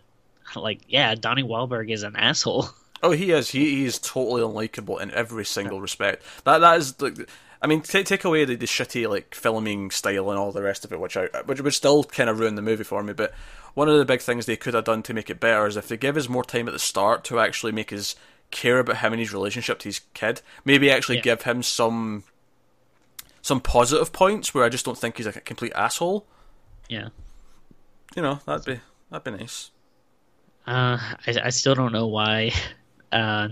like 0.56 0.82
yeah, 0.88 1.16
Donnie 1.16 1.44
Wahlberg 1.44 1.92
is 1.92 2.04
an 2.04 2.16
asshole. 2.16 2.70
Oh, 3.04 3.12
he 3.12 3.32
is. 3.32 3.50
He, 3.50 3.76
he 3.76 3.86
is 3.86 4.00
totally 4.00 4.42
unlikable 4.42 5.00
in 5.00 5.12
every 5.12 5.46
single 5.46 5.80
respect. 5.80 6.24
That 6.44 6.60
that 6.60 6.78
is 6.78 7.00
like, 7.00 7.30
I 7.62 7.68
mean, 7.68 7.82
take 7.82 8.08
take 8.08 8.24
away 8.24 8.46
the, 8.46 8.56
the 8.56 8.66
shitty 8.66 9.08
like 9.08 9.36
filming 9.36 9.92
style 9.92 10.32
and 10.32 10.40
all 10.40 10.52
the 10.52 10.64
rest 10.64 10.86
of 10.86 10.92
it, 10.92 11.00
which 11.00 11.16
I 11.16 11.28
which 11.46 11.62
would 11.62 11.74
still 11.74 12.04
kind 12.04 12.30
of 12.30 12.40
ruin 12.40 12.56
the 12.56 12.64
movie 12.64 12.84
for 12.84 13.04
me. 13.04 13.14
But 13.14 13.34
one 13.76 13.90
of 13.90 13.98
the 13.98 14.06
big 14.06 14.22
things 14.22 14.46
they 14.46 14.56
could 14.56 14.74
have 14.74 14.86
done 14.86 15.04
to 15.04 15.14
make 15.14 15.30
it 15.30 15.40
better 15.40 15.68
is 15.68 15.78
if 15.78 15.88
they 15.88 15.98
give 15.98 16.18
us 16.18 16.30
more 16.30 16.44
time 16.44 16.68
at 16.68 16.72
the 16.72 16.80
start 16.80 17.24
to 17.26 17.40
actually 17.40 17.74
make 17.74 17.94
us 17.94 18.16
care 18.52 18.80
about 18.80 18.98
him 18.98 19.14
and 19.14 19.20
his 19.20 19.34
relationship 19.34 19.80
to 19.80 19.90
his 19.90 20.02
kid. 20.14 20.42
Maybe 20.64 20.90
actually 20.92 21.18
Yeah. 21.18 21.22
give 21.24 21.42
him 21.44 21.64
some 21.64 22.24
some 23.42 23.62
positive 23.62 24.12
points 24.12 24.54
where 24.54 24.64
I 24.64 24.70
just 24.70 24.86
don't 24.86 24.98
think 24.98 25.18
he's 25.18 25.26
like 25.28 25.36
a 25.36 25.42
complete 25.42 25.74
asshole. 25.76 26.26
Yeah. 26.90 27.10
You 28.16 28.22
know, 28.22 28.40
that'd 28.46 28.66
be 28.66 28.80
that'd 29.12 29.24
be 29.24 29.38
nice. 29.40 29.72
Uh, 30.68 30.98
I, 31.28 31.36
I 31.46 31.50
still 31.50 31.76
don't 31.76 31.92
know 31.94 32.08
why. 32.08 32.52
Uh, 33.12 33.48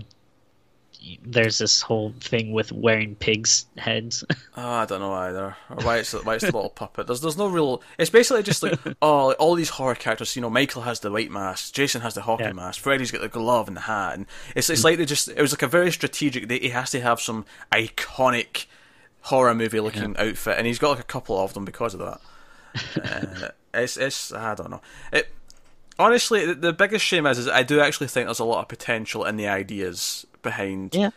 there's 1.22 1.58
this 1.58 1.82
whole 1.82 2.14
thing 2.20 2.52
with 2.52 2.72
wearing 2.72 3.14
pigs' 3.16 3.66
heads. 3.76 4.24
Oh, 4.56 4.62
I 4.62 4.86
don't 4.86 5.00
know 5.00 5.12
either, 5.12 5.56
or 5.70 5.76
why 5.84 5.98
it's 5.98 6.12
why 6.12 6.34
it's 6.36 6.44
the 6.44 6.52
little 6.52 6.70
puppet. 6.70 7.06
There's 7.06 7.20
there's 7.20 7.36
no 7.36 7.48
real. 7.48 7.82
It's 7.98 8.10
basically 8.10 8.42
just 8.42 8.62
like 8.62 8.78
oh, 9.02 9.32
all 9.32 9.54
these 9.54 9.70
horror 9.70 9.94
characters. 9.94 10.34
You 10.36 10.42
know, 10.42 10.50
Michael 10.50 10.82
has 10.82 11.00
the 11.00 11.10
white 11.10 11.30
mask, 11.30 11.74
Jason 11.74 12.00
has 12.00 12.14
the 12.14 12.22
hockey 12.22 12.44
Yeah. 12.44 12.52
mask, 12.52 12.80
Freddy's 12.80 13.10
got 13.10 13.20
the 13.20 13.28
glove 13.28 13.68
and 13.68 13.76
the 13.76 13.82
hat, 13.82 14.14
and 14.14 14.26
it's 14.54 14.70
it's 14.70 14.84
like 14.84 14.98
they 14.98 15.04
just. 15.04 15.28
It 15.28 15.40
was 15.40 15.52
like 15.52 15.62
a 15.62 15.68
very 15.68 15.92
strategic. 15.92 16.48
They, 16.48 16.58
he 16.58 16.68
has 16.70 16.90
to 16.92 17.00
have 17.00 17.20
some 17.20 17.44
iconic 17.72 18.66
horror 19.22 19.54
movie 19.54 19.80
looking 19.80 20.16
outfit, 20.16 20.56
and 20.58 20.66
he's 20.66 20.78
got 20.78 20.90
like 20.90 21.00
a 21.00 21.04
couple 21.04 21.38
of 21.38 21.54
them 21.54 21.64
because 21.64 21.94
of 21.94 22.00
that. 22.00 22.20
uh, 23.44 23.48
it's 23.72 23.96
it's 23.96 24.32
I 24.32 24.54
don't 24.54 24.70
know. 24.70 24.80
It 25.12 25.28
honestly 25.98 26.46
the, 26.46 26.54
the 26.54 26.72
biggest 26.72 27.04
shame 27.04 27.26
is 27.26 27.38
is 27.38 27.48
I 27.48 27.62
do 27.62 27.80
actually 27.80 28.08
think 28.08 28.26
there's 28.26 28.38
a 28.38 28.44
lot 28.44 28.60
of 28.62 28.68
potential 28.68 29.24
in 29.24 29.36
the 29.36 29.48
ideas 29.48 30.26
behind 30.42 30.94
yeah. 30.94 31.10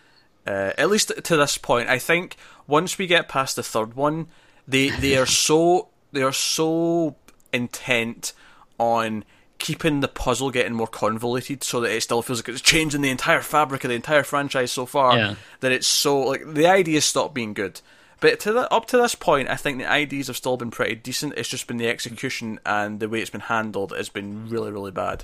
uh, 0.45 0.73
at 0.77 0.89
least 0.89 1.11
to 1.23 1.37
this 1.37 1.57
point. 1.57 1.89
I 1.89 1.99
think 1.99 2.35
once 2.67 2.97
we 2.97 3.07
get 3.07 3.27
past 3.27 3.55
the 3.55 3.63
third 3.63 3.95
one, 3.95 4.27
they 4.67 4.89
they 4.89 5.17
are 5.17 5.25
so 5.45 5.89
they 6.11 6.23
are 6.23 6.33
so 6.33 7.15
intent 7.53 8.33
on 8.79 9.23
keeping 9.59 10.01
the 10.01 10.07
puzzle 10.07 10.51
getting 10.51 10.73
more 10.73 10.87
convoluted 10.87 11.63
so 11.63 11.81
that 11.81 11.91
it 11.91 12.01
still 12.03 12.21
feels 12.21 12.39
like 12.39 12.49
it's 12.49 12.61
changing 12.61 13.01
the 13.01 13.09
entire 13.09 13.41
fabric 13.41 13.83
of 13.83 13.89
the 13.89 13.95
entire 13.95 14.23
franchise 14.23 14.71
so 14.71 14.85
far 14.85 15.17
Yeah. 15.17 15.35
that 15.61 15.71
it's 15.71 15.87
so 15.87 16.19
like 16.19 16.53
the 16.53 16.67
ideas 16.67 17.05
stop 17.05 17.33
being 17.33 17.53
good. 17.53 17.81
But 18.19 18.39
to 18.41 18.51
the, 18.53 18.71
up 18.73 18.87
to 18.87 18.97
this 18.97 19.13
point, 19.15 19.49
I 19.49 19.55
think 19.55 19.77
the 19.77 19.89
ideas 19.89 20.27
have 20.27 20.37
still 20.37 20.57
been 20.57 20.71
pretty 20.71 20.95
decent. 20.95 21.33
It's 21.37 21.49
just 21.49 21.67
been 21.67 21.77
the 21.77 21.87
execution 21.87 22.59
and 22.65 22.99
the 22.99 23.07
way 23.09 23.21
it's 23.21 23.29
been 23.29 23.41
handled 23.41 23.91
has 23.95 24.09
been 24.09 24.49
really, 24.49 24.71
really 24.71 24.91
bad. 24.91 25.23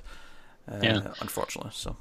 Uh, 0.71 0.77
Yeah. 0.81 1.13
Unfortunately, 1.19 1.71
so 1.73 1.95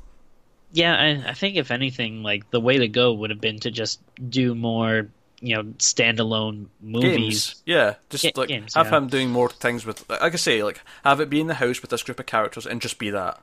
Yeah, 0.73 0.95
I, 0.95 1.31
I 1.31 1.35
think 1.35 1.57
if 1.57 1.71
anything, 1.71 2.23
like 2.23 2.51
the 2.51 2.61
way 2.61 2.79
to 2.79 2.89
go 2.89 3.13
would 3.15 3.31
have 3.31 3.41
been 3.41 3.59
to 3.61 3.71
just 3.71 4.01
do 4.29 4.55
more, 4.55 5.09
you 5.41 5.57
know, 5.57 5.63
standalone 5.79 6.67
movies. 6.81 7.11
games. 7.17 7.63
Yeah, 7.67 7.95
just 8.11 8.25
Ga- 8.25 8.33
like 8.37 8.49
games, 8.49 8.75
have 8.75 8.87
yeah. 8.91 8.97
him 8.99 9.09
doing 9.09 9.31
more 9.31 9.49
things 9.49 9.85
with, 9.87 10.09
like 10.09 10.33
I 10.35 10.37
say, 10.37 10.63
like 10.63 10.81
have 11.05 11.21
it 11.21 11.31
be 11.31 11.41
in 11.41 11.47
the 11.47 11.55
house 11.55 11.81
with 11.83 11.91
this 11.91 12.03
group 12.03 12.21
of 12.21 12.27
characters 12.27 12.67
and 12.67 12.81
just 12.83 12.99
be 12.99 13.11
that. 13.11 13.41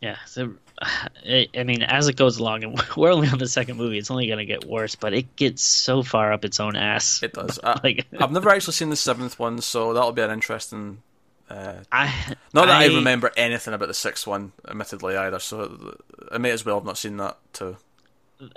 Yeah, 0.00 0.16
so 0.26 0.54
I 0.82 1.48
I 1.56 1.62
mean, 1.64 1.82
as 1.82 2.08
it 2.08 2.16
goes 2.16 2.38
along, 2.38 2.64
and 2.64 2.82
we're 2.96 3.12
only 3.12 3.28
on 3.28 3.38
the 3.38 3.48
second 3.48 3.76
movie, 3.76 3.98
it's 3.98 4.10
only 4.10 4.26
going 4.26 4.38
to 4.38 4.44
get 4.44 4.64
worse. 4.64 4.94
But 4.94 5.14
it 5.14 5.36
gets 5.36 5.62
so 5.62 6.02
far 6.02 6.32
up 6.32 6.44
its 6.44 6.60
own 6.60 6.76
ass. 6.76 7.22
It 7.22 7.32
does. 7.32 7.58
I, 7.64 7.80
Like- 7.82 8.06
I've 8.18 8.32
never 8.32 8.50
actually 8.50 8.74
seen 8.74 8.90
the 8.90 8.96
seventh 8.96 9.38
one, 9.38 9.60
so 9.60 9.92
that'll 9.94 10.12
be 10.12 10.22
an 10.22 10.30
interesting. 10.30 11.02
Uh, 11.48 11.74
I 11.92 12.34
not 12.52 12.66
that 12.66 12.82
I, 12.82 12.86
remember 12.86 13.30
anything 13.36 13.72
about 13.72 13.86
the 13.88 13.94
sixth 13.94 14.26
one, 14.26 14.50
admittedly 14.68 15.16
either. 15.16 15.38
So 15.38 15.96
I 16.32 16.38
may 16.38 16.50
as 16.50 16.64
well 16.64 16.76
have 16.76 16.84
not 16.84 16.98
seen 16.98 17.18
that 17.18 17.36
too. 17.52 17.76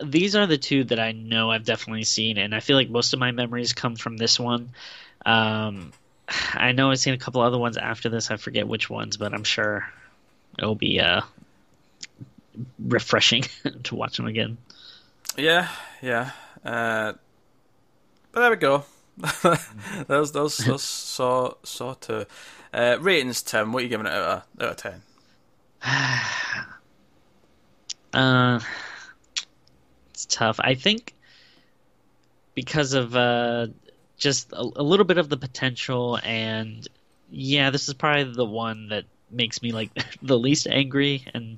these 0.03 0.35
are 0.35 0.47
the 0.47 0.57
two 0.57 0.83
that 0.85 0.99
I 0.99 1.11
know 1.11 1.51
I've 1.51 1.65
definitely 1.65 2.03
seen, 2.05 2.39
and 2.39 2.55
I 2.55 2.59
feel 2.61 2.75
like 2.75 2.89
most 2.89 3.13
of 3.13 3.19
my 3.19 3.31
memories 3.31 3.73
come 3.73 3.95
from 3.95 4.17
this 4.17 4.39
one. 4.39 4.71
Um, 5.23 5.91
I 6.53 6.71
know 6.71 6.89
I've 6.89 6.97
seen 6.99 7.13
a 7.13 7.19
couple 7.19 7.41
other 7.41 7.59
ones 7.59 7.77
after 7.77 8.09
this. 8.09 8.31
I 8.31 8.37
forget 8.37 8.67
which 8.67 8.89
ones, 8.89 9.17
but 9.17 9.33
I'm 9.35 9.43
sure 9.43 9.87
it'll 10.59 10.75
be 10.75 10.99
uh, 10.99 11.21
refreshing 12.77 13.43
to 13.83 13.95
watch 13.95 14.17
them 14.17 14.27
again. 14.27 14.57
Yeah, 15.37 15.69
yeah. 16.01 16.31
Uh, 16.63 17.13
but 18.31 18.41
there 18.41 18.49
we 18.51 18.55
go. 18.57 18.83
those 20.07 20.31
those 20.31 20.57
those 20.57 20.83
saw 20.83 21.53
saw 21.63 21.93
two. 21.95 22.25
Uh, 22.73 22.97
ratings, 23.01 23.41
Tim. 23.41 23.71
What 23.71 23.79
are 23.79 23.83
you 23.83 23.89
giving 23.89 24.05
it 24.05 24.13
out 24.13 24.45
of 24.59 24.63
out 24.63 24.71
of 24.71 24.77
ten? 24.77 25.01
Uh, 28.11 28.59
it's 30.09 30.25
tough. 30.25 30.59
I 30.59 30.73
think 30.73 31.13
because 32.55 32.93
of 32.93 33.15
uh, 33.15 33.67
just 34.17 34.51
a, 34.51 34.61
a 34.61 34.83
little 34.83 35.05
bit 35.05 35.19
of 35.19 35.29
the 35.29 35.37
potential, 35.37 36.19
and 36.23 36.87
yeah, 37.29 37.69
this 37.69 37.87
is 37.87 37.93
probably 37.93 38.33
the 38.33 38.45
one 38.45 38.89
that 38.89 39.05
makes 39.31 39.61
me 39.61 39.71
like 39.71 39.91
the 40.21 40.37
least 40.37 40.67
angry 40.67 41.25
and 41.33 41.57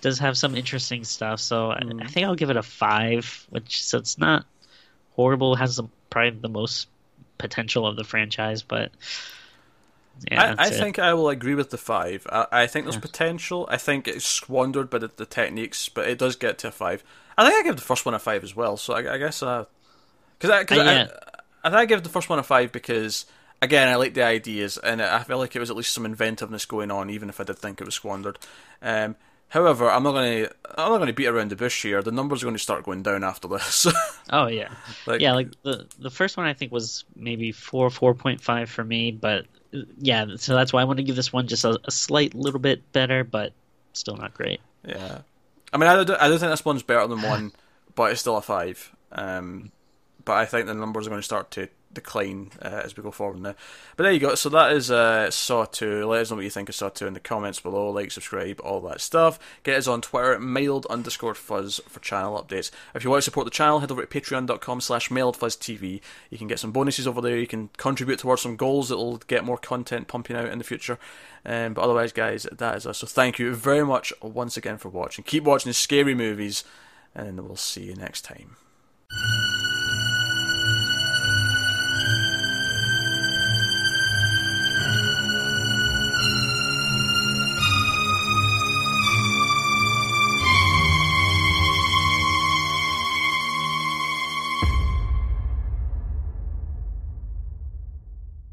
does 0.00 0.18
have 0.18 0.36
some 0.36 0.54
interesting 0.54 1.04
stuff. 1.04 1.40
So 1.40 1.70
I, 1.70 1.80
I 2.00 2.06
think 2.06 2.26
I'll 2.26 2.34
give 2.34 2.50
it 2.50 2.56
a 2.56 2.62
five, 2.62 3.46
which 3.50 3.82
so 3.82 3.98
it's 3.98 4.18
not 4.18 4.44
horrible. 5.12 5.54
Has 5.56 5.76
some, 5.76 5.90
probably 6.10 6.38
the 6.38 6.48
most 6.48 6.88
potential 7.38 7.86
of 7.86 7.96
the 7.96 8.04
franchise, 8.04 8.62
but 8.62 8.92
yeah, 10.30 10.54
I, 10.58 10.66
I 10.66 10.70
think 10.70 10.98
I 10.98 11.14
will 11.14 11.28
agree 11.28 11.54
with 11.54 11.70
the 11.70 11.78
five. 11.78 12.26
I, 12.30 12.46
I 12.52 12.66
think 12.66 12.84
there's 12.84 12.96
potential. 12.96 13.66
I 13.70 13.76
think 13.76 14.06
it's 14.06 14.24
squandered 14.24 14.90
by 14.90 14.98
the, 14.98 15.10
the 15.14 15.26
techniques, 15.26 15.88
but 15.88 16.08
it 16.08 16.18
does 16.18 16.36
get 16.36 16.58
to 16.58 16.68
a 16.68 16.70
five. 16.70 17.02
I 17.36 17.48
think 17.48 17.60
I 17.60 17.62
give 17.68 17.76
the 17.76 17.82
first 17.82 18.06
one 18.06 18.14
a 18.14 18.18
five 18.18 18.44
as 18.44 18.54
well. 18.54 18.76
So 18.76 18.94
I, 18.94 19.14
I 19.14 19.18
guess 19.18 19.40
because 19.40 20.50
I, 20.50 20.64
cause 20.64 20.78
Uh, 20.78 20.82
I, 20.82 20.84
yeah. 20.84 21.08
I 21.64 21.70
think 21.70 21.80
I 21.80 21.84
give 21.86 22.02
the 22.02 22.10
first 22.10 22.28
one 22.28 22.38
a 22.38 22.42
five 22.42 22.72
because 22.72 23.26
again, 23.64 23.88
I 23.88 23.96
like 23.96 24.14
the 24.14 24.22
ideas, 24.22 24.78
and 24.78 25.02
I 25.02 25.22
feel 25.22 25.38
like 25.38 25.56
it 25.56 25.60
was 25.60 25.70
at 25.70 25.76
least 25.76 25.92
some 25.92 26.06
inventiveness 26.06 26.64
going 26.66 26.90
on, 26.90 27.10
even 27.10 27.28
if 27.28 27.40
I 27.40 27.44
did 27.44 27.58
think 27.58 27.80
it 27.80 27.84
was 27.84 27.94
squandered. 27.94 28.38
Um, 28.80 29.16
however, 29.48 29.90
I'm 29.90 30.02
not 30.02 30.12
going 30.12 30.44
to 30.44 30.54
I'm 30.76 30.90
not 30.90 30.98
going 30.98 31.08
to 31.08 31.14
beat 31.14 31.26
around 31.26 31.50
the 31.50 31.56
bush 31.56 31.82
here. 31.82 32.02
The 32.02 32.12
numbers 32.12 32.42
are 32.42 32.46
going 32.46 32.56
to 32.56 32.62
start 32.62 32.84
going 32.84 33.02
down 33.02 33.24
after 33.24 33.48
this. 33.48 33.86
oh 34.30 34.46
yeah, 34.46 34.72
like, 35.06 35.20
yeah. 35.20 35.32
Like 35.32 35.50
the 35.62 35.86
the 35.98 36.10
first 36.10 36.36
one, 36.36 36.46
I 36.46 36.54
think 36.54 36.70
was 36.72 37.04
maybe 37.16 37.52
four 37.52 37.90
four 37.90 38.14
point 38.14 38.40
five 38.40 38.70
for 38.70 38.84
me, 38.84 39.10
but 39.10 39.46
yeah, 39.98 40.26
so 40.36 40.54
that's 40.54 40.72
why 40.72 40.82
I 40.82 40.84
want 40.84 40.98
to 40.98 41.04
give 41.04 41.16
this 41.16 41.32
one 41.32 41.48
just 41.48 41.64
a, 41.64 41.80
a 41.84 41.90
slight 41.90 42.34
little 42.34 42.60
bit 42.60 42.92
better, 42.92 43.24
but 43.24 43.52
still 43.92 44.16
not 44.16 44.34
great. 44.34 44.60
Yeah, 44.86 45.20
I 45.72 45.78
mean, 45.78 45.88
I 45.88 46.04
do, 46.04 46.14
I 46.18 46.28
do 46.28 46.38
think 46.38 46.50
this 46.50 46.64
one's 46.64 46.82
better 46.82 47.06
than 47.06 47.22
one, 47.22 47.52
but 47.94 48.12
it's 48.12 48.20
still 48.20 48.36
a 48.36 48.42
five. 48.42 48.94
Um, 49.10 49.72
but 50.24 50.34
I 50.34 50.46
think 50.46 50.66
the 50.66 50.74
numbers 50.74 51.06
are 51.06 51.10
going 51.10 51.20
to 51.20 51.24
start 51.24 51.50
to 51.52 51.68
decline 51.94 52.50
uh, 52.60 52.82
as 52.84 52.96
we 52.96 53.02
go 53.02 53.10
forward 53.10 53.40
now. 53.40 53.54
But 53.96 54.04
there 54.04 54.12
you 54.12 54.18
go. 54.18 54.34
So 54.34 54.48
that 54.50 54.72
is 54.72 54.90
uh, 54.90 55.30
Saw 55.30 55.64
2. 55.64 56.06
Let 56.06 56.22
us 56.22 56.30
know 56.30 56.36
what 56.36 56.44
you 56.44 56.50
think 56.50 56.68
of 56.68 56.74
Saw 56.74 56.90
2 56.90 57.06
in 57.06 57.14
the 57.14 57.20
comments 57.20 57.60
below. 57.60 57.90
Like, 57.90 58.10
subscribe, 58.10 58.60
all 58.60 58.80
that 58.82 59.00
stuff. 59.00 59.38
Get 59.62 59.78
us 59.78 59.86
on 59.86 60.02
Twitter 60.02 60.38
mild 60.38 60.86
underscore 60.86 61.34
fuzz 61.34 61.80
for 61.88 62.00
channel 62.00 62.42
updates. 62.42 62.70
If 62.94 63.04
you 63.04 63.10
want 63.10 63.22
to 63.22 63.24
support 63.24 63.46
the 63.46 63.50
channel, 63.50 63.80
head 63.80 63.90
over 63.90 64.04
to 64.04 64.20
patreon.com 64.20 64.80
slash. 64.80 65.10
You 65.10 66.00
can 66.38 66.48
get 66.48 66.58
some 66.58 66.72
bonuses 66.72 67.06
over 67.06 67.20
there. 67.20 67.38
You 67.38 67.46
can 67.46 67.68
contribute 67.76 68.18
towards 68.18 68.42
some 68.42 68.56
goals 68.56 68.88
that 68.88 68.96
will 68.96 69.18
get 69.18 69.44
more 69.44 69.58
content 69.58 70.08
pumping 70.08 70.36
out 70.36 70.48
in 70.48 70.58
the 70.58 70.64
future. 70.64 70.98
Um, 71.46 71.74
but 71.74 71.82
otherwise, 71.82 72.12
guys, 72.12 72.46
that 72.50 72.76
is 72.76 72.86
us. 72.86 72.98
So 72.98 73.06
thank 73.06 73.38
you 73.38 73.54
very 73.54 73.84
much 73.84 74.12
once 74.22 74.56
again 74.56 74.78
for 74.78 74.88
watching. 74.88 75.24
Keep 75.24 75.44
watching 75.44 75.70
the 75.70 75.74
scary 75.74 76.14
movies, 76.14 76.64
and 77.14 77.40
we'll 77.40 77.56
see 77.56 77.84
you 77.84 77.94
next 77.94 78.22
time. 78.22 78.56